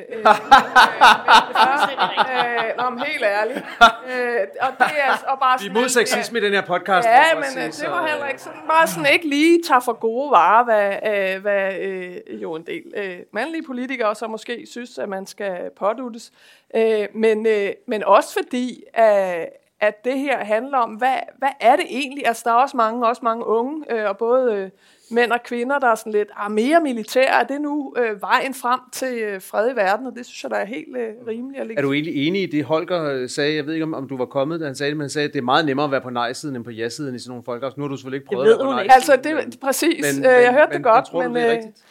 [2.23, 3.59] øh, øh, nå, men helt ærligt.
[3.59, 7.09] Øh, og det er og bare Vi er sådan mod sexisme i den her podcast.
[7.09, 9.63] Ja, men øh, sige, det var så, heller øh, ikke sådan, bare sådan ikke lige
[9.69, 14.27] tager for gode varer, hvad, øh, hvad øh, jo en del øh, mandlige politikere så
[14.27, 16.33] måske synes, at man skal påduttes.
[16.77, 19.45] Øh, men, øh, men også fordi, øh,
[19.81, 22.27] at det her handler om, hvad, hvad er det egentlig?
[22.27, 24.71] Altså, der er også mange, også mange unge, øh, og både øh,
[25.11, 28.55] mænd og kvinder, der er sådan lidt, ah, mere militær, er det nu øh, vejen
[28.55, 30.07] frem til øh, fred i verden?
[30.07, 31.61] Og det synes jeg, der er helt øh, rimeligt.
[31.61, 33.57] At lægge Er du egentlig enig i det, Holger øh, sagde?
[33.57, 35.29] Jeg ved ikke, om, om du var kommet, da han sagde det, men han sagde,
[35.29, 37.45] at det er meget nemmere at være på nej-siden end på ja-siden i sådan nogle
[37.45, 37.77] folk.
[37.77, 38.87] Nu har du selvfølgelig ikke prøvet ved at være på nej.
[38.91, 40.17] Altså, det er præcis.
[40.17, 41.85] Men, øh, jeg hørte det godt, men, tror du, men, det er øh, rigtigt?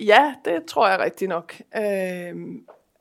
[0.00, 1.54] Ja, det tror jeg rigtig nok.
[1.76, 2.34] Øh,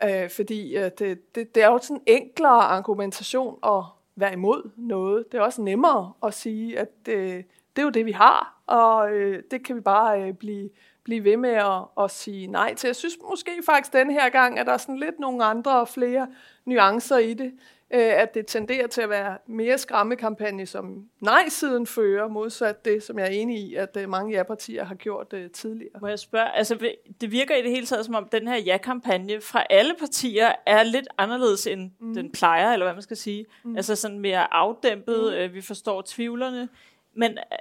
[0.04, 3.84] øh, fordi øh, det, det, det er jo sådan en enklere argumentation at
[4.16, 5.26] være imod noget.
[5.32, 7.44] Det er også nemmere at sige, at øh,
[7.76, 10.70] det er jo det, vi har, og øh, det kan vi bare øh, blive,
[11.04, 12.88] blive ved med at, at sige nej til.
[12.88, 15.88] Jeg synes måske faktisk den her gang, at der er sådan lidt nogle andre og
[15.88, 16.28] flere
[16.66, 17.54] nuancer i det.
[17.94, 23.20] Øh, at det tenderer til at være mere skræmmekampagne, som nej-siden fører, modsat det, som
[23.20, 26.00] jeg er enig i, at øh, mange ja-partier har gjort øh, tidligere.
[26.02, 29.42] Må jeg spørge, altså det virker i det hele taget som om den her ja-kampagne
[29.42, 32.14] fra alle partier er lidt anderledes end mm.
[32.14, 33.46] den plejer, eller hvad man skal sige.
[33.64, 33.76] Mm.
[33.76, 35.34] Altså sådan mere afdæmpet, mm.
[35.34, 36.70] øh, vi forstår tvivlerne.
[37.16, 37.58] Men øh,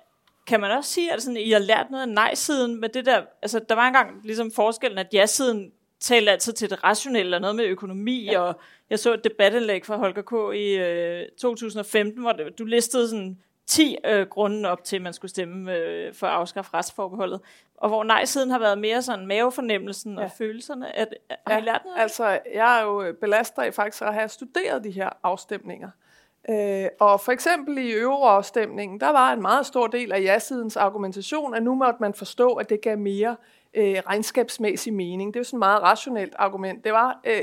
[0.46, 3.22] kan man også sige, at sådan, I har lært noget af nej-siden med det der,
[3.42, 5.72] altså der var engang ligesom forskellen, at ja-siden
[6.04, 8.40] talte altid til det rationelle og noget med økonomi, ja.
[8.40, 10.56] og jeg så et debatindlæg fra Holger K.
[10.56, 15.12] i øh, 2015, hvor det, du listede sådan 10 øh, grunde op til, at man
[15.12, 17.40] skulle stemme øh, for at afskaffe retsforbeholdet,
[17.76, 20.24] og hvor nej-siden har været mere sådan mavefornemmelsen ja.
[20.24, 20.96] og følelserne.
[20.96, 21.98] At, at, I lært noget?
[21.98, 25.90] Altså, jeg er jo belastet af faktisk at have studeret de her afstemninger.
[26.50, 31.54] Øh, og for eksempel i euroafstemningen, der var en meget stor del af ja-sidens argumentation,
[31.54, 33.36] at nu måtte man forstå, at det gav mere
[33.74, 35.34] øh, regnskabsmæssig mening.
[35.34, 36.84] Det er jo sådan et meget rationelt argument.
[36.84, 37.42] Det var øh,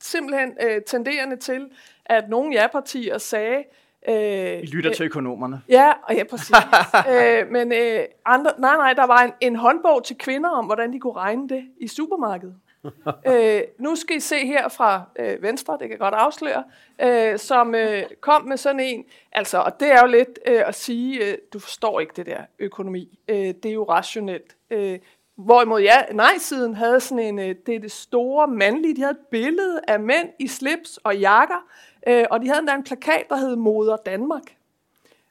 [0.00, 1.68] simpelthen øh, tenderende til,
[2.04, 3.64] at nogle ja-partier sagde...
[4.08, 5.62] Øh, Vi lytter til økonomerne.
[5.68, 6.56] Ja, og ja, præcis.
[7.14, 10.92] øh, men øh, andre, nej, nej, der var en, en håndbog til kvinder om, hvordan
[10.92, 12.56] de kunne regne det i supermarkedet.
[13.32, 16.64] øh, nu skal I se her fra øh, Venstre, det kan jeg godt afsløre,
[17.02, 20.74] øh, som øh, kom med sådan en, altså, og det er jo lidt øh, at
[20.74, 24.56] sige, øh, du forstår ikke det der økonomi, øh, det er jo rationelt.
[24.70, 24.98] Øh,
[25.36, 29.26] Hvorimod ja, nej-siden havde sådan en, øh, det er det store mandlige, de havde et
[29.30, 31.66] billede af mænd i slips og jakker,
[32.08, 34.42] øh, og de havde endda en plakat, der hed Moder Danmark.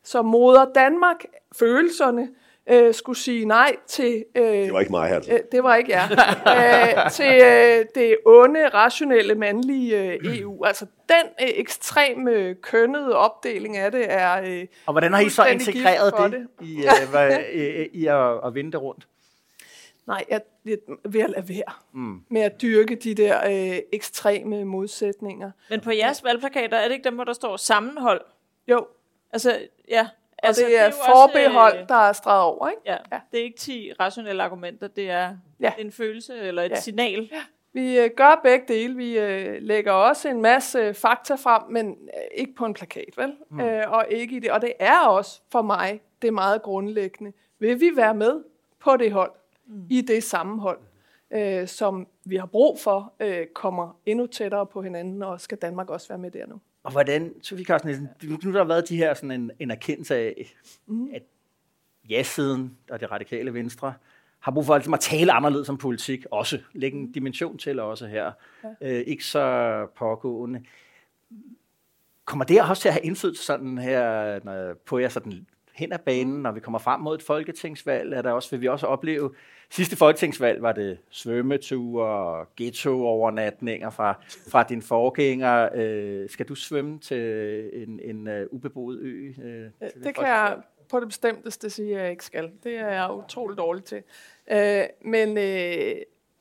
[0.03, 1.25] Så Moder Danmark,
[1.59, 2.29] følelserne,
[2.69, 4.25] øh, skulle sige nej til...
[4.35, 5.31] Øh, Det var ikke mig, altså.
[5.33, 6.03] Øh, det var ikke jer.
[7.05, 10.63] øh, til øh, det onde, rationelle, mandlige øh, EU.
[10.65, 14.41] Altså den øh, ekstreme øh, kønnede opdeling af det er...
[14.41, 18.45] Øh, Og hvordan har I så integreret for det, I, øh, hvad, i, i at,
[18.45, 19.07] at vende det rundt?
[20.07, 20.77] Nej, jeg, jeg
[21.09, 22.21] vil at lade være mm.
[22.29, 25.51] med at dyrke de der øh, ekstreme modsætninger.
[25.69, 28.21] Men på jeres valgplakater, er det ikke dem, hvor der står sammenhold?
[28.67, 28.87] Jo,
[29.33, 30.01] Altså, ja.
[30.37, 32.81] og Altså, det er, jo forbehold, Også, øh, der er streget over, ikke?
[32.85, 35.73] ja, ja, det er ikke 10 rationelle argumenter, det er Ja.
[35.79, 36.75] en følelse eller et Ja.
[36.79, 37.29] signal.
[37.73, 38.95] Vi øh, gør begge dele.
[38.95, 43.13] Vi øh, lægger også en masse øh, fakta frem, men øh, ikke på en plakat,
[43.17, 43.33] vel?
[43.49, 43.59] Mm.
[43.59, 44.51] Øh, og ikke i det.
[44.51, 47.33] Og det er også for mig det meget grundlæggende.
[47.59, 48.43] Vil vi være med
[48.79, 49.31] på det hold,
[49.67, 49.87] mm.
[49.89, 50.79] i det sammenhold,
[51.31, 55.89] øh, som vi har brug for, øh, kommer endnu tættere på hinanden, og skal Danmark
[55.89, 56.59] også være med der nu?
[56.83, 59.71] Og hvordan, Sofie Carsten Nielsen, nu nu har der været de her sådan en, en
[59.71, 60.55] erkendelse af,
[60.87, 61.09] mm.
[61.13, 61.23] at
[62.09, 63.93] ja-siden og det radikale venstre
[64.39, 68.07] har brug for ligesom at tale anderledes om politik, også lægge en dimension til også
[68.07, 68.31] her.
[68.63, 68.69] Ja.
[68.81, 70.63] Øh, ikke så pågående.
[72.25, 75.47] Kommer det også til at have indflydelse sådan her, når, på jer sådan
[75.81, 78.13] hen ad banen, når vi kommer frem mod et folketingsvalg?
[78.13, 79.31] Er der også, vil vi også opleve,
[79.69, 84.13] sidste folketingsvalg var det svømmeture ghetto-overnatninger fra,
[84.51, 85.69] fra din forgænger.
[85.75, 87.19] Øh, skal du svømme til
[87.73, 89.27] en, en uh, ubeboet ø?
[89.27, 90.57] Øh, til Det, det kan jeg
[90.89, 92.51] på det bestemteste sige, at jeg ikke skal.
[92.63, 94.03] Det er jeg utrolig dårlig til.
[94.51, 95.95] Øh, men, øh,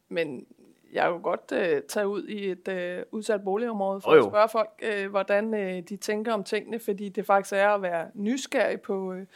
[0.09, 0.47] men
[0.93, 4.49] jeg jo godt øh, tage ud i et øh, udsat boligområde for Jo, at spørge
[4.49, 8.81] folk, øh, hvordan øh, de tænker om tingene, fordi det faktisk er at være nysgerrig
[8.81, 9.27] på, øh,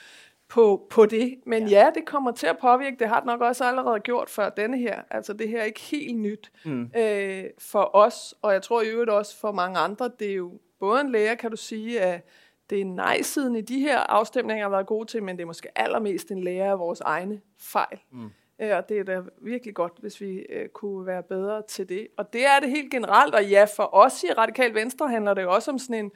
[0.48, 1.40] på, på det.
[1.46, 1.84] Men ja.
[1.84, 2.96] ja, det kommer til at påvirke.
[2.98, 5.02] Det har det nok også allerede gjort før denne her.
[5.10, 6.90] Altså det her er ikke helt nyt mm.
[6.96, 10.10] øh, for os, og jeg tror i øvrigt også for mange andre.
[10.18, 12.22] Det er jo både en lærer, kan du sige, af
[12.70, 15.78] det er nej-siden i de her afstemninger har været gode til, men det er måske
[15.78, 17.98] allermest en lære af vores egne fejl.
[18.10, 18.30] Mm.
[18.58, 22.08] Øh, og det er da virkelig godt, hvis vi øh, kunne være bedre til det.
[22.16, 25.42] Og det er det helt generelt, og ja, for os i Radikal Venstre handler det
[25.42, 26.12] jo også om sådan en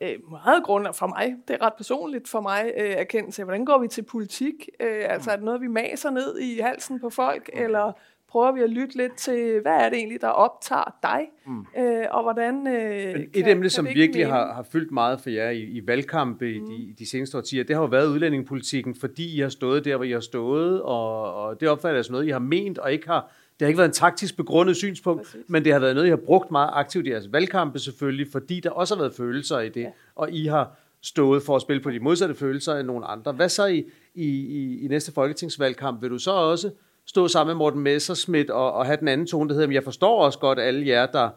[0.00, 3.64] øh, meget grund for mig, det er ret personligt for mig, øh, erkendelse af, hvordan
[3.64, 4.68] går vi til politik?
[4.80, 7.92] Øh, altså er det noget, vi maser ned i halsen på folk, eller
[8.36, 11.66] prøver vi at lytte lidt til, hvad er det egentlig, der optager dig, mm.
[11.78, 15.50] øh, og hvordan øh, kan, Et emne, som virkelig har, har fyldt meget for jer
[15.50, 16.70] i, i valgkampe mm.
[16.70, 19.96] i de, de seneste årtier, det har jo været udlændingepolitikken, fordi I har stået der,
[19.96, 22.92] hvor I har stået, og, og det opfatter jeg som noget, I har ment, og
[22.92, 25.40] ikke har det har ikke været en taktisk begrundet synspunkt, Præcis.
[25.48, 28.60] men det har været noget, I har brugt meget aktivt i jeres valgkampe selvfølgelig, fordi
[28.60, 29.90] der også har været følelser i det, ja.
[30.14, 33.32] og I har stået for at spille på de modsatte følelser end nogle andre.
[33.32, 33.84] Hvad så i,
[34.14, 36.02] i, i, i næste folketingsvalgkamp?
[36.02, 36.70] Vil du så også
[37.06, 40.24] stå sammen med Morten Messersmith og, og have den anden tone, der hedder, jeg forstår
[40.24, 41.30] også godt alle jer, der,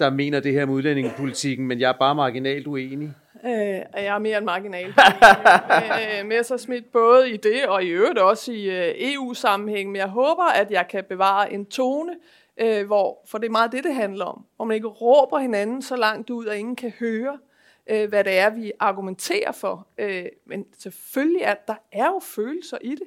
[0.00, 3.14] der mener det her med udlændingepolitikken, men jeg er bare marginalt uenig?
[3.44, 3.52] Øh,
[3.94, 4.86] jeg er mere end marginal.
[6.20, 10.44] øh, Messersmith både i det og i øvrigt også i øh, EU-sammenhæng, men jeg håber,
[10.44, 12.12] at jeg kan bevare en tone,
[12.60, 15.82] øh, hvor, for det er meget det, det handler om, hvor man ikke råber hinanden
[15.82, 17.38] så langt ud, at ingen kan høre,
[17.90, 19.86] øh, hvad det er, vi argumenterer for.
[19.98, 23.06] Øh, men selvfølgelig at der er jo følelser i det.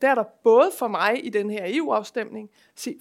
[0.00, 2.50] Det er der både for mig i den her EU-afstemning.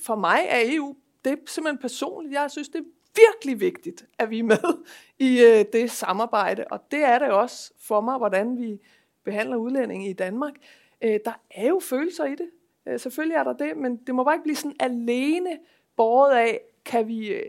[0.02, 0.96] For mig er EU,
[1.26, 2.34] det er simpelthen personligt.
[2.34, 2.86] Jeg synes, det er
[3.16, 4.84] virkelig vigtigt, at vi er med
[5.30, 6.66] i øh, det samarbejde.
[6.72, 8.82] Og det er det også for mig, hvordan vi
[9.24, 10.54] behandler udlændinge i Danmark.
[11.02, 12.50] Øh, der er jo følelser i det.
[12.88, 15.60] Øh, selvfølgelig er der det, men det må bare ikke blive sådan alene
[15.96, 17.42] båret af, kan vi øh,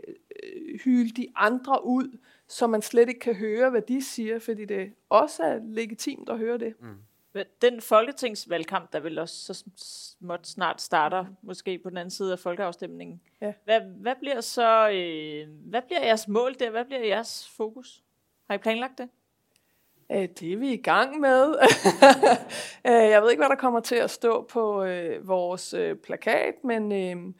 [0.43, 4.65] øh hylde de andre ud, så man slet ikke kan høre, hvad de siger, fordi
[4.65, 6.73] det også er legitimt at høre det.
[6.81, 6.87] Mm.
[7.61, 12.39] Den folketingsvalgkamp, der vil også så småt snart starter, måske på den anden side af
[12.39, 13.21] folkeafstemningen.
[13.41, 13.53] Ja.
[13.63, 16.69] Hvad, hvad bliver så, øh, hvad bliver jeres mål der?
[16.69, 18.03] Hvad bliver jeres fokus?
[18.47, 19.09] Har I planlagt det?
[20.11, 21.55] Øh, det er vi i gang med.
[22.87, 26.53] Øh, jeg ved ikke, hvad der kommer til at stå på øh, vores øh, plakat,
[26.63, 27.33] men, øh,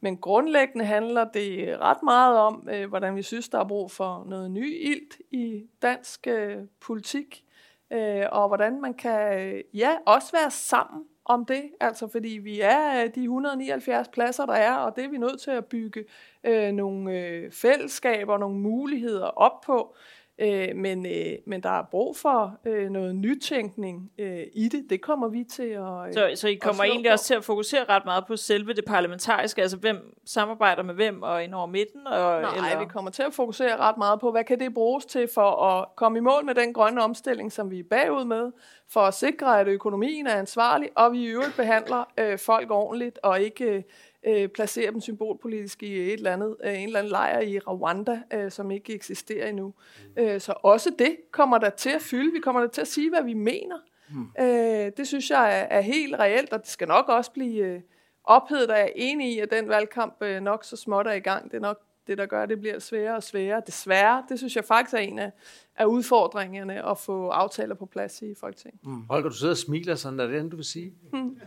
[0.00, 4.24] men grundlæggende handler det ret meget om, øh, hvordan vi synes, der er brug for
[4.28, 7.43] noget ny ilt i dansk øh, politik
[7.92, 13.04] øh, og hvordan man kan ja, også være sammen om det, altså fordi vi er
[13.04, 16.04] øh, de 179 pladser, der er, og det er vi nødt til at bygge
[16.44, 19.94] øh, nogle øh, fællesskaber, nogle muligheder op på.
[20.38, 24.86] Øh, men, øh, men der er brug for øh, noget nytænkning øh, i det.
[24.90, 27.12] Det kommer vi til at øh, Så, så I kommer egentlig på.
[27.12, 31.22] også til at fokusere ret meget på selve det parlamentariske, altså hvem samarbejder med hvem
[31.22, 32.06] og ind over midten?
[32.06, 32.78] Og, Nej, eller?
[32.78, 35.86] vi kommer til at fokusere ret meget på, hvad kan det bruges til for at
[35.96, 38.52] komme i mål med den grønne omstilling, som vi er bagud med,
[38.88, 43.18] for at sikre, at økonomien er ansvarlig, og vi i øvrigt behandler øh, folk ordentligt
[43.22, 43.64] og ikke...
[43.64, 43.82] Øh,
[44.26, 48.22] øh, placere dem symbolpolitisk i et eller andet, øh, en eller anden lejr i Rwanda,
[48.32, 49.74] øh, som ikke eksisterer endnu.
[50.16, 50.22] Mm.
[50.22, 52.32] Øh, så også det kommer der til at fylde.
[52.32, 53.76] Vi kommer der til at sige, hvad vi mener.
[54.10, 54.26] Mm.
[54.40, 57.80] Øh, det synes jeg er, er helt reelt, og det skal nok også blive øh,
[58.24, 61.20] ophedet, og jeg er enig i, at den valgkamp øh, nok så småt er i
[61.20, 61.50] gang.
[61.50, 63.62] Det er nok det, der gør, at det bliver sværere og sværere.
[63.66, 65.32] Desværre, det synes jeg faktisk er en af,
[65.76, 68.80] af udfordringerne at få aftaler på plads i Folketinget.
[68.84, 69.06] Mm.
[69.10, 70.94] Holger, du sidder og smiler sådan, er det andet, du vil sige?
[71.12, 71.38] Mm.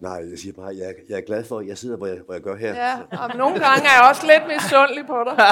[0.00, 2.34] Nej, jeg siger bare, jeg, jeg er glad for, at jeg sidder, hvor jeg, hvor
[2.34, 2.74] jeg gør her.
[2.74, 5.36] Ja, og nogle gange er jeg også lidt misundelig på dig.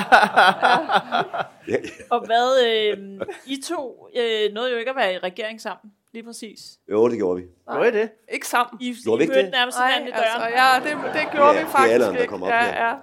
[1.69, 1.77] Ja.
[2.11, 6.23] Og hvad, øh, I to øh, nåede jo ikke at være i regering sammen, lige
[6.23, 6.61] præcis.
[6.91, 7.47] Jo, det gjorde vi.
[7.67, 8.11] Nej, gjorde I det?
[8.29, 8.81] Ikke sammen.
[8.81, 10.13] I, gjorde I mødte nærmest Nej, i døren.
[10.15, 12.35] Altså, ja, det, det gjorde ja, vi faktisk det er ikke.
[12.35, 12.95] Der op, ja, ja.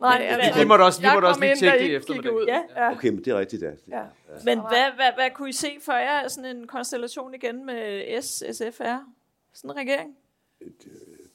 [0.00, 2.14] Nej, altså, vi måtte også, vi måtte også lige tjekke det efter.
[2.14, 2.46] Ud.
[2.48, 2.60] Ja.
[2.76, 2.92] ja.
[2.92, 3.70] Okay, men det er rigtigt, ja.
[3.88, 4.02] ja.
[4.44, 8.42] Men hvad, hvad, hvad kunne I se for jer, sådan en konstellation igen med S,
[8.56, 8.98] SFR?
[9.54, 10.16] Sådan en regering?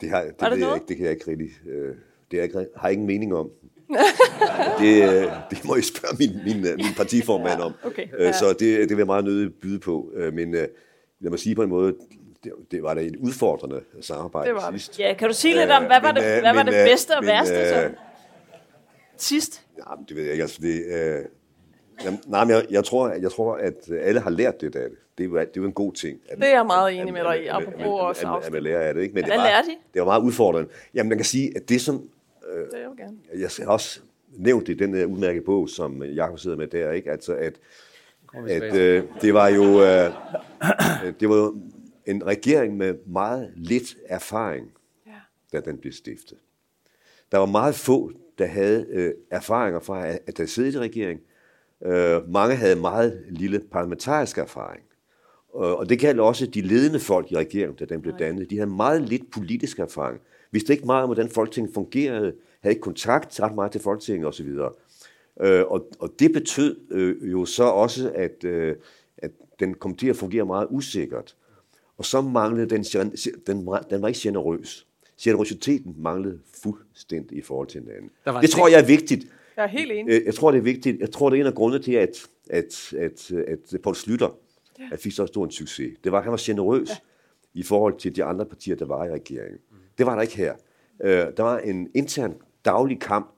[0.01, 0.61] Det, har, det, det ved noget?
[0.61, 1.95] jeg ikke, det kan jeg ikke rigtig, øh,
[2.32, 3.49] det er ikke, har jeg ingen mening om.
[4.80, 7.74] det, øh, det må I spørge min, min, øh, min partiformand om.
[7.84, 8.32] Okay, ja.
[8.32, 10.13] Så det, det vil jeg meget nødig byde på.
[10.34, 11.95] Men lad mig sige på en måde,
[12.43, 14.97] det, det var da et udfordrende samarbejde det var sidst.
[14.97, 15.03] Det.
[15.03, 17.28] Ja, kan du sige lidt om, hvad var det, hvad var det bedste og men,
[17.28, 17.89] værste så?
[19.17, 19.65] sidst?
[19.78, 20.41] Ja, det ved jeg ikke.
[20.41, 21.26] Altså, det, øh,
[22.05, 24.97] jamen, nej, men jeg, jeg, tror, jeg tror, at alle har lært det af det
[25.20, 26.20] det er jo, det er jo en god ting.
[26.30, 28.82] At, det er jeg meget enig med dig i, apropos også at, at, man lærer
[28.82, 29.01] af det.
[29.01, 29.13] Ikke?
[29.13, 29.76] Men Hvad det var, de?
[29.93, 30.70] Det var meget udfordrende.
[30.93, 32.09] Jamen, man kan sige, at det som...
[32.51, 33.17] Øh, det er jo gerne.
[33.36, 33.99] Jeg har også
[34.38, 37.11] nævnt det i den der udmærkede bog, som Jakob sidder med der, ikke?
[37.11, 37.59] Altså, at,
[38.47, 39.63] at øh, det var jo...
[39.63, 40.13] Øh,
[41.20, 41.57] det var jo
[42.05, 44.72] en regering med meget lidt erfaring,
[45.07, 45.11] ja.
[45.53, 46.38] da den blev stiftet.
[47.32, 51.20] Der var meget få, der havde øh, erfaringer fra, at der sidder i regering.
[51.86, 54.84] Øh, mange havde meget lille parlamentarisk erfaring.
[55.53, 58.49] Og det gælder også de ledende folk i regeringen, da den blev dannet.
[58.49, 60.19] De havde meget lidt politisk erfaring.
[60.51, 64.47] Vidste ikke meget om, hvordan Folketinget fungerede, havde ikke kontakt ret meget til Folketinget osv.
[65.41, 68.75] Øh, og, og det betød øh, jo så også, at, øh,
[69.17, 71.35] at den kom til at fungere meget usikkert.
[71.97, 72.83] Og så manglede den,
[73.47, 74.87] den, var- den var ikke generøs.
[75.21, 78.09] Generøsiteten manglede fuldstændig i forhold til hinanden.
[78.41, 79.25] Det tror jeg er vigtigt.
[79.57, 80.25] Jeg er helt enig.
[80.25, 80.99] Jeg tror, det er vigtigt.
[80.99, 84.37] Jeg tror, det er en af grundene til, at, at, at, at Poul Slytter
[84.91, 85.97] at fik så stor en succes.
[86.03, 86.95] Det var, at han var generøs ja.
[87.53, 89.59] i forhold til de andre partier, der var i regeringen.
[89.97, 90.53] Det var der ikke her.
[91.03, 93.36] Øh, Der var en intern daglig kamp,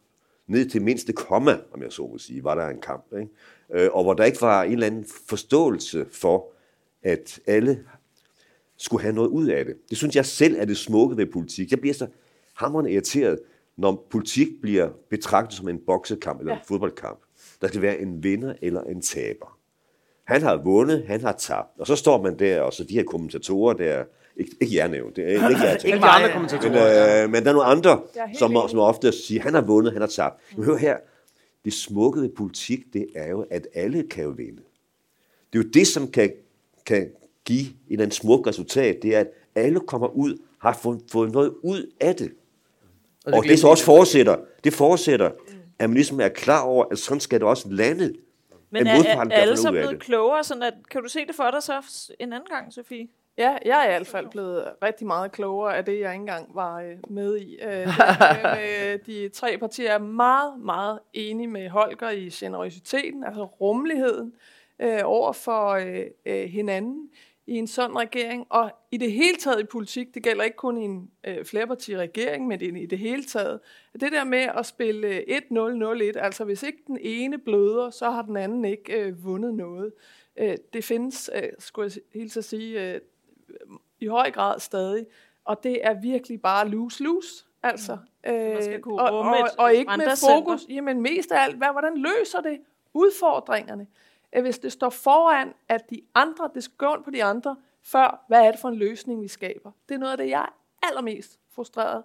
[0.48, 3.06] ned til mindste komma, om jeg så må sige, var der en kamp.
[3.20, 3.30] Ikke?
[3.86, 6.52] Øh, Og hvor der ikke var en eller anden forståelse for,
[7.04, 7.84] at alle
[8.78, 9.76] skulle have noget ud af det.
[9.90, 11.72] Det synes jeg selv er det smukke ved politik.
[11.72, 12.08] Jeg bliver så
[12.56, 13.40] hammerende irriteret,
[13.78, 17.20] når politik bliver betragtet som en boksekamp eller en fodboldkamp.
[17.62, 19.58] Der skal være en vinder eller en taber.
[20.24, 21.80] Han har vundet, han har tabt.
[21.80, 24.04] Og så står man der, og så de her kommentatorer der,
[24.38, 26.04] ikke, ikke jer nævnt, det er ikke jer Ikke tænkt.
[26.04, 27.18] de andre kommentatorer.
[27.18, 29.94] Men, øh, men der er nogle andre, er som, som ofte siger, han har vundet,
[29.94, 30.42] han har tabt.
[30.56, 30.98] Men hør her,
[31.66, 34.62] det smukke ved politik, det er jo, at alle kan jo vinde.
[35.54, 36.32] Det er jo det, som kan,
[36.86, 37.10] kan
[37.46, 41.32] give en eller anden smuk resultat, det er, at alle kommer ud, har fået, fået
[41.32, 42.32] noget ud af det.
[43.26, 45.32] Og, og det så også fortsætter, det fortsætter,
[45.80, 48.14] at man ligesom er klar over, at sådan skal det også lande.
[48.72, 50.44] Men er, er, er alle så blevet klogere?
[50.44, 53.08] Sådan at, kan du se det for dig så en anden gang, Sofie?
[53.38, 56.56] Ja, jeg er i hvert fald blevet rigtig meget klogere af det, jeg ikke engang
[56.56, 57.58] var øh, med i.
[57.62, 63.44] Øh, med, med de tre partier er meget, meget enige med Holger i generøsiteten, altså
[63.44, 64.34] rummeligheden
[64.80, 67.10] øh, over for øh, øh, hinanden
[67.52, 68.46] i en sådan regering.
[68.50, 72.48] Og i det hele taget i politik, det gælder ikke kun i en øh, flerpartiregering,
[72.48, 73.60] men i det hele taget.
[73.94, 78.22] Det der med at spille øh, 1-0-0-1, altså hvis ikke den ene bløder, så har
[78.22, 79.94] den anden ikke øh, vundet noget.
[80.38, 83.00] Øh, det findes, øh, skulle jeg helt at sige, øh,
[84.00, 85.06] i høj grad stadig.
[85.46, 87.46] Og det er virkelig bare lose-lose.
[87.64, 87.98] Altså,
[88.28, 91.98] øh, skal kunne og, og, og ikke med fokus, jamen mest af alt, hvad, hvordan
[91.98, 92.60] løser det
[92.94, 93.88] udfordringerne?
[94.36, 98.26] Øh, Hvis det står foran, at de andre, det skal gå på de andre, før,
[98.28, 99.72] hvad er det for en løsning, vi skaber?
[99.90, 102.04] Det er noget af det, jeg er allermest frustreret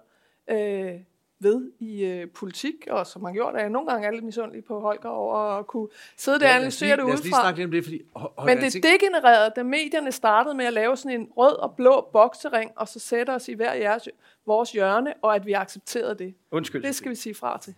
[0.49, 0.91] øh,
[1.39, 4.63] ved i øh, politik, og som har gjort, at jeg nogle gange er lidt misundelig
[4.65, 7.41] på Holger over at kunne sidde der og analysere det Lad os lige udefra.
[7.41, 7.97] snakke lidt om det, fordi...
[8.17, 11.75] Ho- Holger, Men det degenererede, da medierne startede med at lave sådan en rød og
[11.75, 14.09] blå boksering, og så sætte os i hver jeres,
[14.45, 16.35] vores hjørne, og at vi accepterede det.
[16.51, 16.83] Undskyld.
[16.83, 17.75] Det skal vi sige fra til.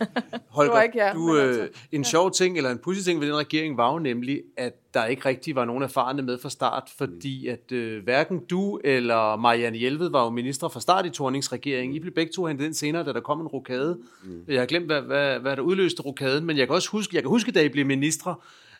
[0.48, 3.28] Holger, ikke jer, du, men øh, altså, en sjov ting, eller en pudsig ting ved
[3.28, 6.90] den regering, var jo nemlig, at der ikke rigtig var nogen erfarne med fra start,
[6.98, 11.52] fordi at øh, hverken du eller Marianne Hjelved var jo minister fra start i Tornings
[11.52, 11.96] regering.
[11.96, 13.98] I blev begge to hentet ind senere, da der kom en rokade.
[14.24, 14.44] Mm.
[14.48, 17.22] Jeg har glemt, hvad, hvad, hvad der udløste rokaden, men jeg kan også huske, jeg
[17.22, 18.34] kan huske, da I blev ministre,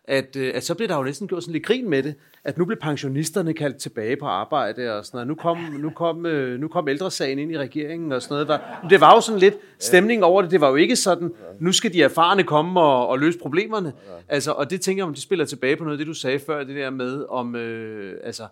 [0.05, 2.59] at, øh, at så blev der jo næsten gjort sådan lidt grin med det, at
[2.59, 5.29] nu blev pensionisterne kaldt tilbage på arbejde og sådan noget.
[5.29, 8.49] Nu kom, nu kom, øh, nu kom ældresagen ind i regeringen og sådan noget.
[8.49, 10.51] Der, det var jo sådan lidt stemning over det.
[10.51, 13.93] Det var jo ikke sådan, nu skal de erfarne komme og, og løse problemerne.
[14.29, 16.39] Altså, og det tænker jeg, om de spiller tilbage på noget af det, du sagde
[16.39, 18.47] før, det der med om øh, altså,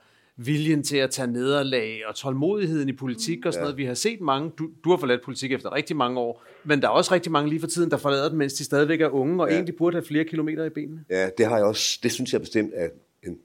[0.45, 3.77] viljen til at tage nederlag og tålmodigheden i politik og sådan noget.
[3.77, 6.89] Vi har set mange, du, du har forladt politik efter rigtig mange år, men der
[6.89, 9.43] er også rigtig mange lige for tiden, der forlader den, mens de stadigvæk er unge
[9.43, 9.55] og ja.
[9.55, 11.05] egentlig burde have flere kilometer i benene.
[11.11, 12.01] Ja, det har jeg også.
[12.03, 12.75] Det synes jeg bestemt
[13.23, 13.39] en,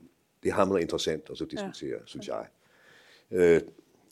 [0.44, 2.06] det er hamrende interessant at så diskutere, ja.
[2.06, 2.46] synes jeg.
[3.32, 3.62] Øh,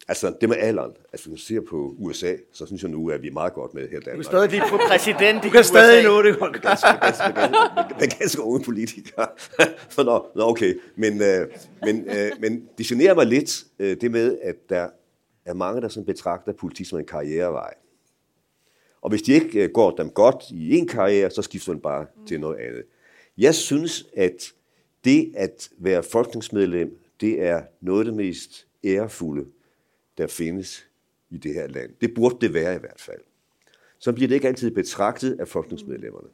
[0.08, 0.92] altså det med alderen.
[1.14, 3.74] Altså hvis man ser på USA, så synes jeg nu, at vi er meget godt
[3.74, 4.26] med her i Du er Danmark.
[4.26, 6.08] stadig lige præsident i Du kan stadig USA.
[6.08, 6.60] nå det, Holger.
[6.60, 7.58] ganske, ganske, ganske,
[8.00, 9.28] ganske, ganske unge politikere.
[9.90, 10.80] Så nå, nå, okay.
[10.96, 11.48] Men, øh,
[11.82, 14.90] men, øh, men det generer mig lidt, øh, det med, at der
[15.46, 17.74] er mange, der sådan betragter politik som en karrierevej.
[19.02, 22.06] Og hvis de ikke øh, går dem godt i en karriere, så skifter man bare
[22.28, 22.84] til noget andet.
[23.38, 24.52] Jeg synes, at
[25.06, 29.46] det at være folketingsmedlem, det er noget af det mest ærefulde,
[30.18, 30.88] der findes
[31.30, 31.92] i det her land.
[32.02, 33.20] Det burde det være i hvert fald.
[34.00, 36.28] Så bliver det ikke altid betragtet af folketingsmedlemmerne.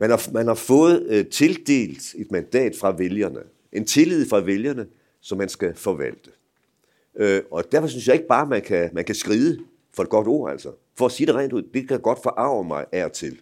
[0.00, 3.40] Man har, man har fået øh, tildelt et mandat fra vælgerne.
[3.72, 4.86] En tillid fra vælgerne,
[5.20, 6.30] som man skal forvalte.
[7.16, 9.58] Øh, og derfor synes jeg ikke bare, man kan, man kan skride
[9.94, 10.72] for et godt ord, altså.
[10.94, 13.40] For at sige det rent ud, det kan godt forarve mig af til,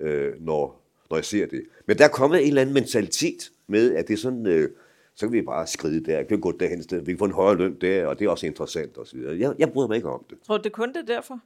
[0.00, 1.62] øh, når, når jeg ser det.
[1.86, 4.70] Men der er kommet en eller anden mentalitet med, at det er sådan, øh,
[5.16, 7.32] så kan vi bare skride der, vi kan gå derhen, sted, vi kan få en
[7.32, 9.18] højere løn der, og det er også interessant osv.
[9.18, 10.38] Jeg, jeg bryder mig ikke om det.
[10.46, 11.40] Tror du, det kun det derfor?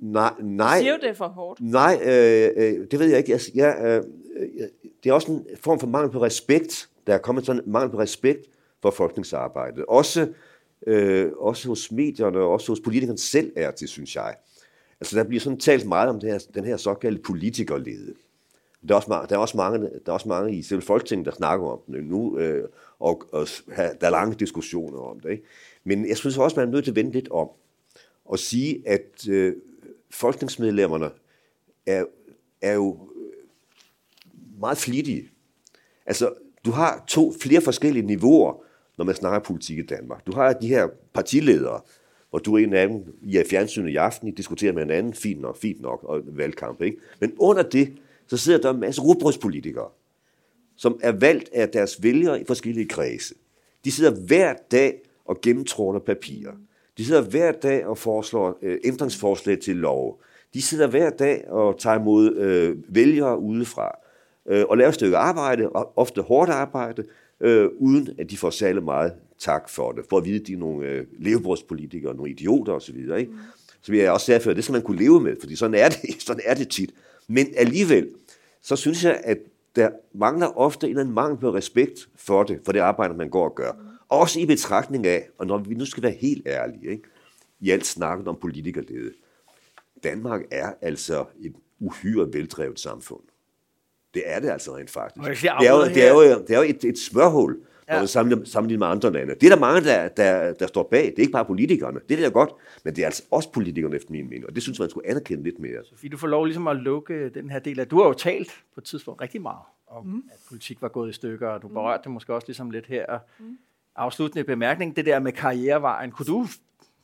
[0.00, 0.76] Nej, nej.
[0.76, 1.60] Du siger jo, det er for hårdt.
[1.60, 3.32] Nej, øh, øh, det ved jeg ikke.
[3.32, 3.96] Jeg, jeg, øh,
[4.36, 4.68] øh,
[5.04, 6.88] det er også en form for mangel på respekt.
[7.06, 8.46] Der er kommet sådan en mangel på respekt
[8.82, 9.84] for folketingsarbejdet.
[9.88, 10.28] Også,
[10.86, 14.34] øh, også hos medierne og også hos politikerne selv er det, synes jeg.
[15.00, 18.14] Altså, der bliver sådan talt meget om det her, den her såkaldte politikerlede.
[18.88, 21.26] Der er, også mange, der, er også mange, der er også mange i selv Folketinget,
[21.26, 22.68] der snakker om det nu, øh,
[22.98, 25.30] og, og have, der er lange diskussioner om det.
[25.30, 25.42] Ikke?
[25.84, 27.48] Men jeg synes også, man er nødt til at vende lidt om
[28.24, 29.54] og sige, at øh,
[30.10, 31.10] folketingsmedlemmerne
[31.86, 32.04] er
[32.62, 35.30] er jo øh, meget flittige.
[36.06, 36.32] Altså,
[36.64, 38.62] du har to flere forskellige niveauer,
[38.98, 40.26] når man snakker politik i Danmark.
[40.26, 41.80] Du har de her partiledere,
[42.30, 44.90] hvor du er en af dem, I er fjernsynet i aften, I diskuterer med en
[44.90, 46.96] anden, fint nok, fint nok, og valgkamp, ikke?
[47.20, 47.98] Men under det,
[48.28, 49.88] så sidder der en masse rugbrødspolitikere,
[50.76, 53.34] som er valgt af deres vælgere i forskellige kredse.
[53.84, 56.52] De sidder hver dag og gennemtråler papirer.
[56.98, 60.20] De sidder hver dag og foreslår øh, ændringsforslag til lov.
[60.54, 63.98] De sidder hver dag og tager imod øh, vælgere udefra
[64.48, 67.04] øh, og laver et stykke arbejde, og ofte hårdt arbejde,
[67.40, 70.52] øh, uden at de får særlig meget tak for det, for at vide, at de
[70.52, 72.96] er nogle øh, levebrødspolitikere, nogle idioter osv.
[72.96, 73.30] Ikke?
[73.30, 73.38] Mm.
[73.82, 75.88] Så vil jeg også sige, at det skal man kunne leve med, fordi sådan er
[75.88, 76.94] det, sådan er det tit.
[77.28, 78.10] Men alligevel,
[78.62, 79.38] så synes jeg, at
[79.76, 83.30] der mangler ofte en eller anden mangel på respekt for det, for det arbejde, man
[83.30, 83.72] går og gør.
[83.72, 83.78] Mm.
[84.08, 87.02] Også i betragtning af, og når vi nu skal være helt ærlige, ikke?
[87.60, 89.12] i alt snakken om politikerlede,
[90.04, 93.20] Danmark er altså et uhyre veldrevet samfund.
[94.14, 95.42] Det er det altså rent faktisk.
[95.42, 98.00] Det er jo, det er jo, det er jo et, et smørhul, når Ja.
[98.00, 99.34] man sammenligner, sammenligner med andre lande.
[99.34, 101.02] Det er der mange, der, der, der står bag.
[101.06, 102.00] Det er ikke bare politikerne.
[102.08, 102.50] Det er da godt,
[102.84, 104.46] men det er altså også politikerne efter min mening.
[104.46, 105.78] Og det synes jeg, man skulle anerkende lidt mere.
[105.94, 107.86] Fordi du får lov ligesom at lukke den her del af...
[107.88, 110.22] Du har jo talt på et tidspunkt rigtig meget om, mm.
[110.32, 113.18] at politik var gået i stykker, og du berørte det måske også ligesom lidt her.
[113.38, 113.58] Mm.
[113.96, 116.10] Afsluttende bemærkning, det der med karrierevejen.
[116.10, 116.46] Kunne du,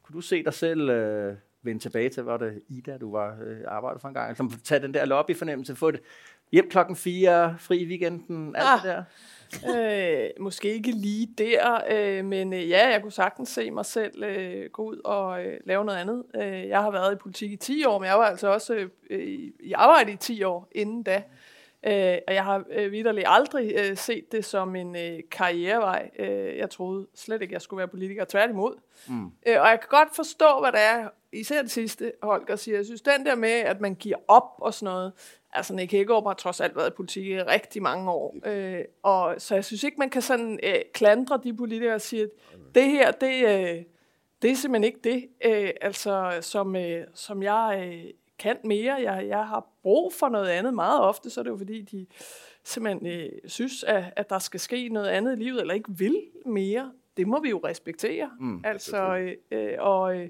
[0.03, 3.57] kunne du se dig selv øh, vende tilbage til, var det Ida, du var øh,
[3.68, 4.37] arbejdet for en gang?
[4.37, 6.01] Som tage den der lobbyfornemmelse, få det
[6.53, 8.82] hjem klokken 4, fri i weekenden, alt Ah.
[8.82, 9.03] det der.
[9.76, 14.22] Øh, måske ikke lige der, øh, men øh, ja, jeg kunne sagtens se mig selv
[14.24, 16.24] øh, gå ud og øh, lave noget andet.
[16.34, 19.20] Øh, jeg har været i politik i 10 år, men jeg var altså også øh,
[19.20, 21.22] i, i arbejde i 10 år inden da.
[21.86, 26.11] Øh, og jeg har øh, vidderligt aldrig øh, set det som en øh, karrierevej.
[26.18, 28.74] Øh, jeg troede slet ikke, jeg skulle være politiker, tværtimod.
[29.09, 29.24] Mm.
[29.24, 32.76] Øh, og jeg kan godt forstå, hvad det er, især det sidste, Holger siger.
[32.76, 35.12] Jeg synes, den der med, at man giver op og sådan noget,
[35.55, 38.36] altså Nick Hækkerup har trods alt været i politik i rigtig mange år.
[38.46, 42.22] Øh, og så jeg synes ikke, man kan sådan øh, klandre de politikere og sige,
[42.22, 42.28] at
[42.74, 43.84] det her, det, øh,
[44.42, 48.94] det er simpelthen ikke det, øh, altså, som, øh, som jeg øh, kan mere.
[48.94, 52.07] Jeg, jeg har brug for noget andet meget ofte, så er det jo fordi, de
[52.64, 56.16] simpelthen øh, synes, at, at der skal ske noget andet i livet, eller ikke vil
[56.46, 56.92] mere.
[57.16, 58.30] Det må vi jo respektere.
[58.40, 60.28] Mm, altså, øh, øh, og, øh,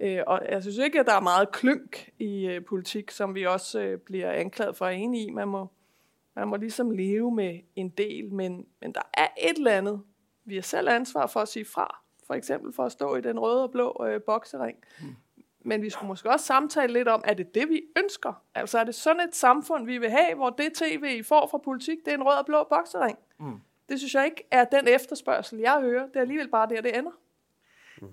[0.00, 3.46] øh, og jeg synes ikke, at der er meget klynk i øh, politik, som vi
[3.46, 5.30] også øh, bliver anklaget for at enige i.
[5.30, 5.66] Man må,
[6.36, 10.00] man må ligesom leve med en del, men, men der er et eller andet,
[10.44, 12.00] vi har selv ansvar for at sige fra.
[12.26, 14.78] For eksempel for at stå i den røde og blå øh, boksering.
[15.00, 15.16] Mm.
[15.60, 18.42] Men vi skulle måske også samtale lidt om, er det det, vi ønsker?
[18.54, 21.58] Altså er det sådan et samfund, vi vil have, hvor det tv, I får fra
[21.58, 23.18] politik, det er en rød og blå boksering?
[23.40, 23.60] Mm.
[23.88, 26.06] Det synes jeg ikke er den efterspørgsel, jeg hører.
[26.06, 27.10] Det er alligevel bare der, det ender.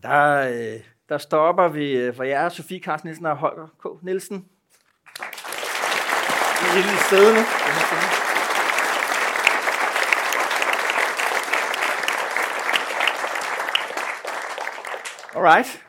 [0.04, 4.04] Der, øh, der stopper vi øh, for jer, Sofie Carsten Nielsen og Holger K.
[4.04, 4.46] Nielsen.
[6.62, 7.42] I lille stedende.
[15.36, 15.86] Alright.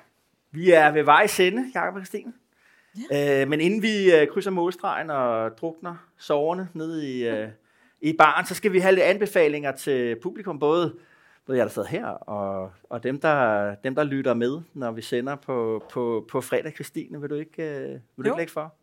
[0.52, 2.32] Vi er ved vejs ende, Jakob og Christine.
[3.10, 3.42] Ja.
[3.42, 7.48] Øh, men inden vi øh, krydser målstregen og drukner soverne ned i, øh,
[8.00, 10.94] i baren, så skal vi have lidt anbefalinger til publikum, både,
[11.47, 15.03] både jer, der sidder her, og, og dem, der, dem, der lytter med, når vi
[15.03, 16.72] sender på, på, på fredag.
[16.72, 18.74] Christine, vil du ikke, øh, vil du ikke lægge for?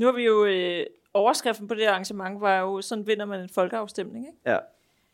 [0.00, 3.48] Nu har vi jo, øh, overskriften på det arrangement var jo, sådan vinder man en
[3.48, 4.38] folkeafstemning, ikke?
[4.46, 4.58] Ja.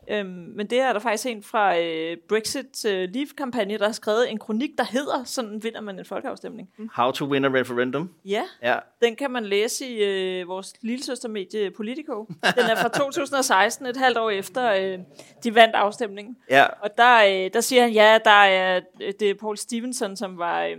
[0.07, 4.31] Øhm, men det er der faktisk en fra øh, Brexit øh, Leave-kampagne, der har skrevet
[4.31, 6.69] en kronik, der hedder, sådan vinder man en folkeafstemning.
[6.77, 6.89] Mm.
[6.93, 8.09] How to win a referendum.
[8.25, 8.75] Ja, Ja.
[9.01, 12.25] den kan man læse i øh, vores lillesøstermedie Politico.
[12.25, 14.99] Den er fra 2016, et halvt år efter øh,
[15.43, 16.37] de vandt afstemningen.
[16.49, 16.65] Ja.
[16.81, 20.37] Og der, øh, der siger han, ja, der er, øh, det er Paul Stevenson, som
[20.37, 20.77] var øh,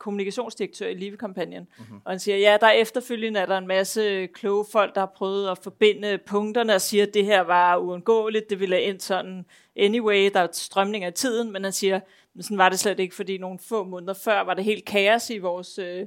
[0.00, 1.68] kommunikationsdirektør i Live-kampagnen.
[1.78, 2.00] Mm-hmm.
[2.04, 5.12] Og han siger, ja, der er efterfølgende er der en masse kloge folk, der har
[5.16, 9.44] prøvet at forbinde punkterne og siger, at det her var uundgåeligt, det ville ind sådan
[9.76, 12.00] anyway, der er strømning af tiden, men han siger,
[12.34, 15.30] men sådan var det slet ikke, fordi nogle få måneder før var det helt kaos
[15.30, 16.06] i vores, øh,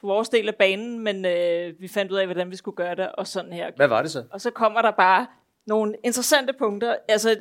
[0.00, 2.94] på vores del af banen, men øh, vi fandt ud af, hvordan vi skulle gøre
[2.94, 3.70] det, og sådan her.
[3.76, 4.24] Hvad var det så?
[4.30, 5.26] Og så kommer der bare
[5.66, 6.96] nogle interessante punkter.
[7.08, 7.36] Altså,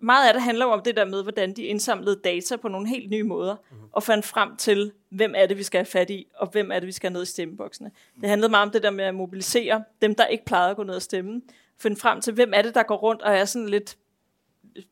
[0.00, 2.88] meget af det handler jo om det der med, hvordan de indsamlede data på nogle
[2.88, 3.88] helt nye måder, mm-hmm.
[3.92, 6.78] og fandt frem til, hvem er det, vi skal have fat i, og hvem er
[6.78, 7.88] det, vi skal have ned i stemmeboksene.
[8.14, 8.20] Mm.
[8.20, 10.82] Det handlede meget om det der med at mobilisere dem, der ikke plejede at gå
[10.82, 11.42] ned og stemme.
[11.78, 13.96] Finde frem til, hvem er det, der går rundt og er sådan lidt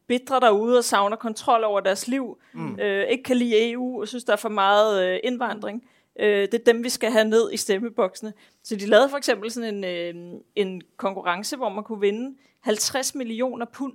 [0.06, 2.80] bitre derude og savner kontrol over deres liv, mm.
[2.80, 5.84] øh, ikke kan lide EU og synes, der er for meget øh, indvandring.
[6.20, 8.32] Øh, det er dem, vi skal have ned i stemmeboksene.
[8.62, 13.14] Så de lavede for eksempel sådan en, øh, en konkurrence, hvor man kunne vinde 50
[13.14, 13.92] millioner pund.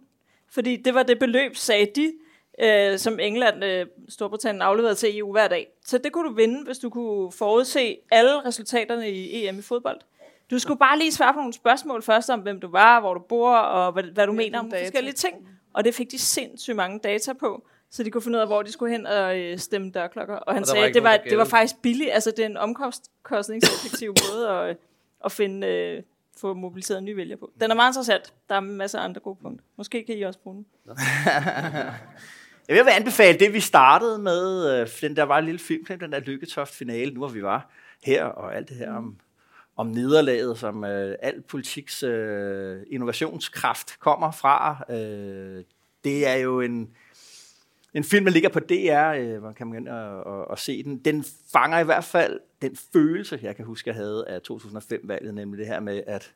[0.52, 2.14] Fordi det var det beløb, sagde de,
[2.60, 5.68] øh, som England, øh, Storbritannien afleverede til EU hver dag.
[5.86, 10.00] Så det kunne du vinde, hvis du kunne forudse alle resultaterne i EM i fodbold.
[10.52, 13.20] Du skulle bare lige svare på nogle spørgsmål først om, hvem du var, hvor du
[13.30, 14.84] bor, og hvad, hvad du Med mener om data.
[14.86, 15.48] forskellige ting.
[15.74, 18.62] Og det fik de sindssygt mange data på, så de kunne finde ud af, hvor
[18.62, 20.36] de skulle hen og øh, stemme dørklokker.
[20.36, 22.10] Og han Og sagde, at det var, nogen, det var faktisk billigt.
[22.14, 24.78] Altså, det er en omkostningseffektiv måde at,
[25.26, 26.04] at finde, øh,
[26.38, 27.52] få mobiliseret nye vælgere på.
[27.62, 28.34] Den er meget interessant.
[28.50, 29.66] Der er masser af andre gode punkter.
[29.78, 30.66] Måske kan I også bruge den.
[32.68, 34.80] Jeg vil anbefale det, vi startede med.
[34.82, 37.72] øh, Den der var en lille film, den der Lykketoft finale, nu hvor vi var
[38.04, 39.16] her, og alt det her om,
[39.78, 44.86] om nederlaget, som øh, al politiks øh, innovationskraft kommer fra.
[44.90, 45.64] Øh,
[46.04, 46.90] det er jo en,
[47.94, 50.84] en film, der ligger på DR, øh, hvor kan man ind og, og, og se
[50.84, 50.98] den.
[50.98, 55.58] Den fanger i hvert fald den følelse, jeg kan huske, jeg havde af 2005-valget, nemlig
[55.60, 56.34] det her med, at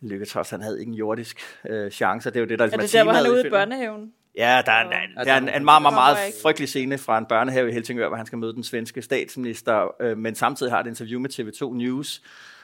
[0.00, 2.30] Lykketoft, han havde ikke en jordisk øh, chance.
[2.30, 4.12] Det er jo det, der Er ligesom det der, hvor han er ude i børnehaven?
[4.36, 6.98] Ja, der er, en, Ja, der er en, der- en meget, meget, meget frygtelig scene
[6.98, 10.72] fra en børnehave i Helsingør, hvor han skal møde den svenske statsminister, øh, men samtidig
[10.72, 12.22] har et interview med TV2 News.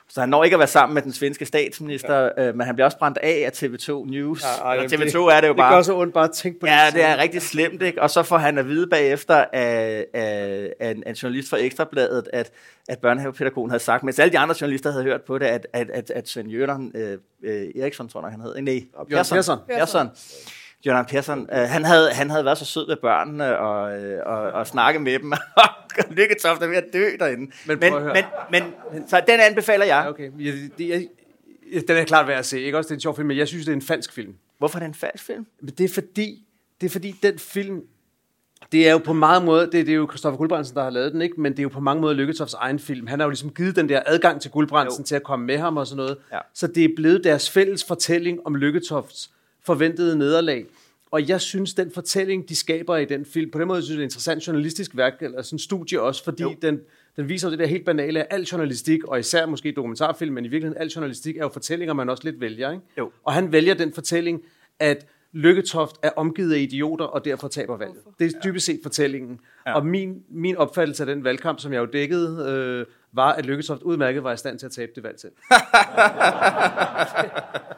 [0.08, 2.48] Så han når ikke at være sammen med den svenske statsminister, ja.
[2.48, 4.42] øh, men han bliver også brændt af af TV2 News.
[4.42, 5.74] Ja, ej, Ja, det- TV2 er det jo Det bare.
[5.74, 8.02] gør så ondt bare at tænke på Ja, det er rigtig slemt, ikke?
[8.02, 12.28] Og så får han at vide bagefter af, af, af en, en journalist fra Ekstrabladet,
[12.32, 12.50] at,
[12.88, 15.90] at børnehavepædagogen havde sagt, mens alle de andre journalister havde hørt på det, at, at,
[15.90, 18.60] at, at Svend Jørgen øh, øh, Eriksson, tror jeg, han hed.
[18.60, 18.80] Nej,
[19.10, 19.36] Persson.
[19.36, 19.58] Persson.
[19.68, 20.08] Persson.
[20.86, 24.36] Jørgen Persson, øh, han, havde, han havde været så sød ved børnene og, øh, og,
[24.42, 25.32] og snakke med dem.
[26.16, 27.52] Lykketoft er ved at dø derinde.
[27.66, 28.62] Men Men, men, men,
[28.92, 30.02] men, så den anbefaler jeg.
[30.04, 30.30] Ja, okay.
[30.38, 31.08] Jeg, det, jeg,
[31.88, 32.60] den er klart værd at se.
[32.60, 34.34] Ikke også, det er en sjov film, men jeg synes, det er en falsk film.
[34.58, 35.46] Hvorfor er det en falsk film?
[35.60, 36.44] Men det er fordi,
[36.80, 37.82] det er fordi den film,
[38.72, 41.12] det er jo på mange måder, det, det er jo Christoffer Guldbrandsen, der har lavet
[41.12, 41.40] den, ikke?
[41.40, 43.06] men det er jo på mange måder Lykketofts egen film.
[43.06, 45.06] Han har jo ligesom givet den der adgang til Guldbrandsen Jo.
[45.06, 46.16] til at komme med ham og sådan noget.
[46.32, 46.38] Ja.
[46.54, 49.30] Så det er blevet deres fælles fortælling om Lykketofts
[49.66, 50.66] forventede nederlag.
[51.10, 53.96] Og jeg synes, den fortælling, de skaber i den film, på den måde synes jeg,
[53.96, 56.54] det er et interessant journalistisk værk, eller sådan en studie også, fordi Jo.
[56.62, 56.80] den,
[57.16, 60.44] den viser jo det der helt banale af al journalistik, og især måske dokumentarfilm, men
[60.44, 62.70] i virkeligheden al journalistik er jo fortællinger, man også lidt vælger.
[62.70, 62.84] Ikke?
[62.98, 63.10] Jo.
[63.24, 64.42] Og han vælger den fortælling,
[64.78, 67.98] at Lykketoft er omgivet af idioter, og derfor taber valget.
[68.18, 69.40] Det er dybest set fortællingen.
[69.66, 69.74] Ja.
[69.74, 73.82] Og min, min opfattelse af den valgkamp, som jeg jo dækkede, øh, var, at Lykketoft
[73.82, 75.32] udmærket var i stand til at tabe det valg selv.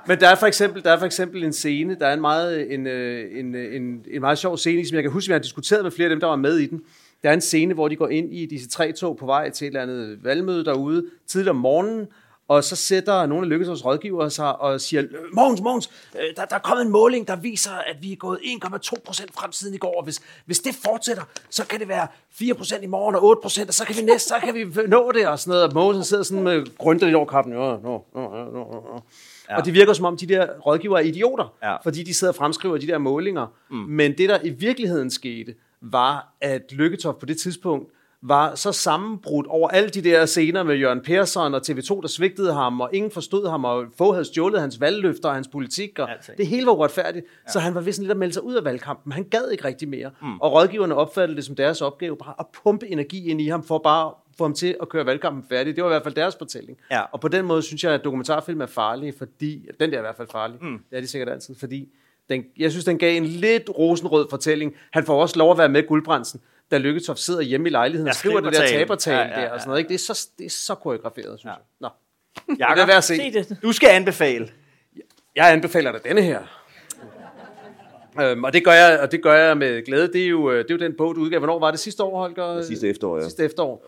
[0.09, 2.59] Men der er for eksempel, der er for eksempel en scene, der er en meget,
[2.59, 5.33] øh, en, øh, en, øh, en, en meget sjov scene, som jeg kan huske, vi
[5.33, 6.83] har diskuteret med flere af dem, der var med i den.
[7.23, 9.65] Der er en scene, hvor de går ind i disse tre tog på vej til
[9.65, 12.07] et eller andet valgmøde derude, tidligt om morgenen,
[12.49, 16.55] og så sætter nogle af Lykketofts rådgivere sig og siger, Mogens, Mogens, øh, der, der
[16.57, 19.79] er kommet en måling, der viser, at vi er gået 1,2 procent frem siden i
[19.79, 23.25] går, og hvis, hvis det fortsætter, så kan det være 4 procent i morgen og
[23.25, 25.65] 8 procent, og så kan vi næste, så kan vi nå det, og sådan noget.
[25.65, 27.53] Og Mogens sidder sådan med grønter lidt over kappen.
[27.53, 29.03] Ja, nå, nå, nå, nå.
[29.51, 29.57] Ja.
[29.57, 31.77] Og det virker som om, de der rådgivere er idioter, Ja.
[31.77, 33.47] fordi de sidder og fremskriver de der målinger.
[33.71, 33.77] Mm.
[33.77, 37.91] Men det, der i virkeligheden skete, var, at Lykketoft på det tidspunkt
[38.29, 42.53] var så sammenbrudt over alle de der scener med Jørgen Persson og TV2, der svigtede
[42.53, 46.11] ham, og ingen forstod ham, og få havde stjålet hans valgløfter og hans politik, og
[46.11, 46.39] Alting.
[46.39, 47.27] det hele var uretfærdigt.
[47.47, 47.53] Ja.
[47.53, 49.13] Så han var vist lidt at melde sig ud af valgkampen.
[49.13, 50.11] Han gad ikke rigtig mere.
[50.23, 50.41] Mm.
[50.41, 53.79] Og rådgiverne opfattede det som deres opgave bare at pumpe energi ind i ham, for
[53.79, 55.77] bare få ham til at køre valgkampen færdig.
[55.77, 56.79] Det var i hvert fald deres fortælling.
[56.91, 57.01] Ja.
[57.01, 60.03] Og på den måde synes jeg, at dokumentarfilm er farlige, fordi, den der er i
[60.03, 60.81] hvert fald farlig, mm.
[60.91, 61.89] det er de sikkert altid, fordi
[62.31, 64.75] den, jeg synes, den gav en lidt rosenrød fortælling.
[64.93, 66.41] Han får også lov at være med Guldbrandsen,
[66.71, 69.51] da Lykketoft sidder hjemme i lejligheden Ja, og skriver det der tabertale Ja, ja, der
[69.51, 69.79] og sådan noget.
[69.79, 69.89] Ikke?
[69.89, 71.51] Det, er så, det er så koreograferet, synes ja.
[71.51, 71.59] jeg.
[71.81, 71.89] Nå.
[72.49, 73.17] Det er værd at se.
[73.17, 73.59] Se det.
[73.63, 74.49] du skal anbefale.
[75.37, 76.63] Jeg anbefaler dig denne her.
[78.21, 80.13] Øhm, og, det gør jeg, og det gør jeg med glæde.
[80.13, 81.39] Det er jo, øh, det er jo den bog, du udgav.
[81.39, 82.63] Hvornår var det sidste år, Holger?
[82.63, 83.23] Sidste efterår, ja.
[83.23, 83.85] Sidste efterår.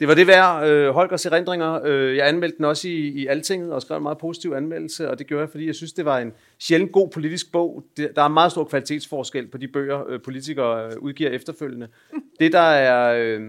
[0.00, 0.68] Det var det værd.
[0.68, 1.80] Øh, Holgers erindringer.
[1.84, 5.18] Øh, jeg anmeldte den også i, i Altinget og skrev en meget positiv anmeldelse, og
[5.18, 7.84] det gjorde jeg, fordi jeg synes, det var en sjældent god politisk bog.
[7.96, 11.88] Det, der er meget stor kvalitetsforskel på de bøger, øh, politikere øh, udgiver efterfølgende.
[12.40, 13.14] Det, der er...
[13.18, 13.40] Øh,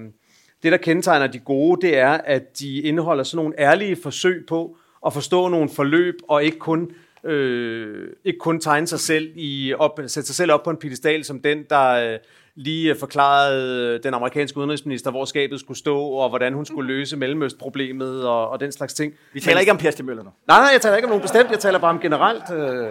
[0.64, 4.78] det, der kendetegner de gode, det er, at de indeholder sådan nogle ærlige forsøg på
[5.06, 6.91] at forstå nogle forløb, og ikke kun,
[7.24, 11.24] øh, ikke kun tegne sig selv i, op, sætte sig selv op på en pedestal
[11.24, 12.18] som den, der
[12.56, 18.28] lige forklarede den amerikanske udenrigsminister, hvor skabet skulle stå, og hvordan hun skulle løse Mellemøstproblemet
[18.28, 19.14] og, og den slags ting.
[19.34, 20.30] Vi taler ikke om Per Stig Møller nu.
[20.47, 22.43] Nej, nej, jeg taler ikke om nogen bestemt, jeg taler bare om generelt.
[22.54, 22.88] Øh,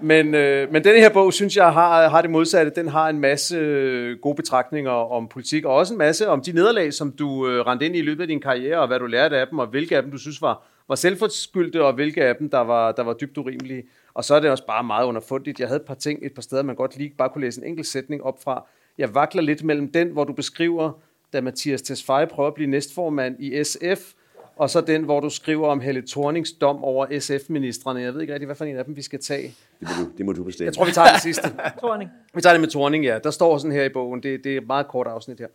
[0.00, 2.72] men, øh, men denne her bog, synes jeg, har, har det modsatte.
[2.76, 6.52] Den har en masse øh, gode betragtninger om politik, og også en masse om de
[6.52, 9.06] nederlag, som du øh, rendte ind i i løbet af din karriere, og hvad du
[9.06, 12.36] lærte af dem, og hvilke af dem, du synes var, var selvforskyldte, og hvilke af
[12.36, 13.82] dem, der var, der var dybt urimelige.
[14.14, 15.60] Og så er det også bare meget underfundigt.
[15.60, 17.66] Jeg havde et par ting et par steder, man godt lige bare kunne læse en
[17.66, 18.66] enkelt sætning op fra.
[18.98, 20.92] Jeg vakler lidt mellem den, hvor du beskriver,
[21.32, 24.12] da Mathias Tesfaye prøver at blive næstformand i SF,
[24.56, 28.00] og så den, hvor du skriver om Helle Thornings dom over SF-ministerne.
[28.00, 29.54] Jeg ved ikke rigtig, hvad for en af dem vi skal tage.
[29.80, 30.66] Det må du, det må du bestemme.
[30.66, 31.48] Jeg tror, vi tager det sidste.
[31.80, 32.10] Torning.
[32.34, 33.18] Vi tager det med Thorning, ja.
[33.24, 34.22] Der står sådan her i bogen.
[34.22, 35.46] Det, det er et meget kort afsnit her.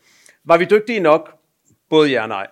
[0.44, 1.30] Var vi dygtige nok?
[1.90, 2.48] Både ja og nej.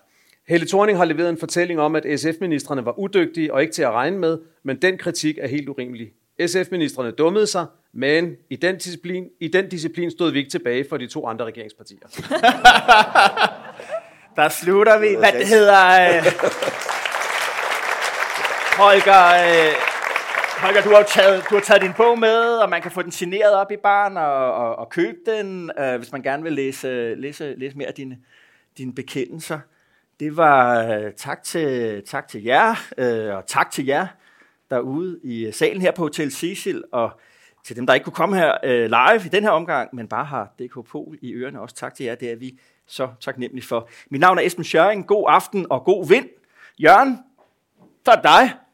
[0.47, 3.91] Helle Thorning har leveret en fortælling om, at SF-ministerne var udygtige og ikke til at
[3.91, 6.11] regne med, men den kritik er helt urimelig.
[6.45, 7.65] SF-ministerne dummede sig,
[7.97, 11.45] men i den, disciplin, i den disciplin stod vi ikke tilbage for de to andre
[11.45, 12.07] regeringspartier.
[14.35, 15.15] Der slutter vi.
[15.15, 16.01] Hvad det hedder...
[16.01, 16.23] Øh...
[18.77, 19.73] Holger, øh...
[20.57, 23.11] Holger, du har, taget, du har taget din bog med, og man kan få den
[23.11, 27.15] signeret op i barn og, og, og købe den, øh, hvis man gerne vil læse,
[27.15, 28.17] læse, læse mere af dine,
[28.77, 29.59] dine bekendelser.
[30.19, 34.07] Det var øh, tak, til, tak til jer, øh, og tak til jer
[34.69, 37.19] derude i salen her på Hotel Cecil, og
[37.67, 40.25] til dem, der ikke kunne komme her øh, live i den her omgang, men bare
[40.25, 43.89] har DK på i ørerne, også tak til jer, det er vi så taknemmelige for.
[44.09, 46.29] Mit navn er Esben Schøring, god aften og god vind.
[46.79, 47.19] Jørgen,
[48.05, 48.66] så er det dig.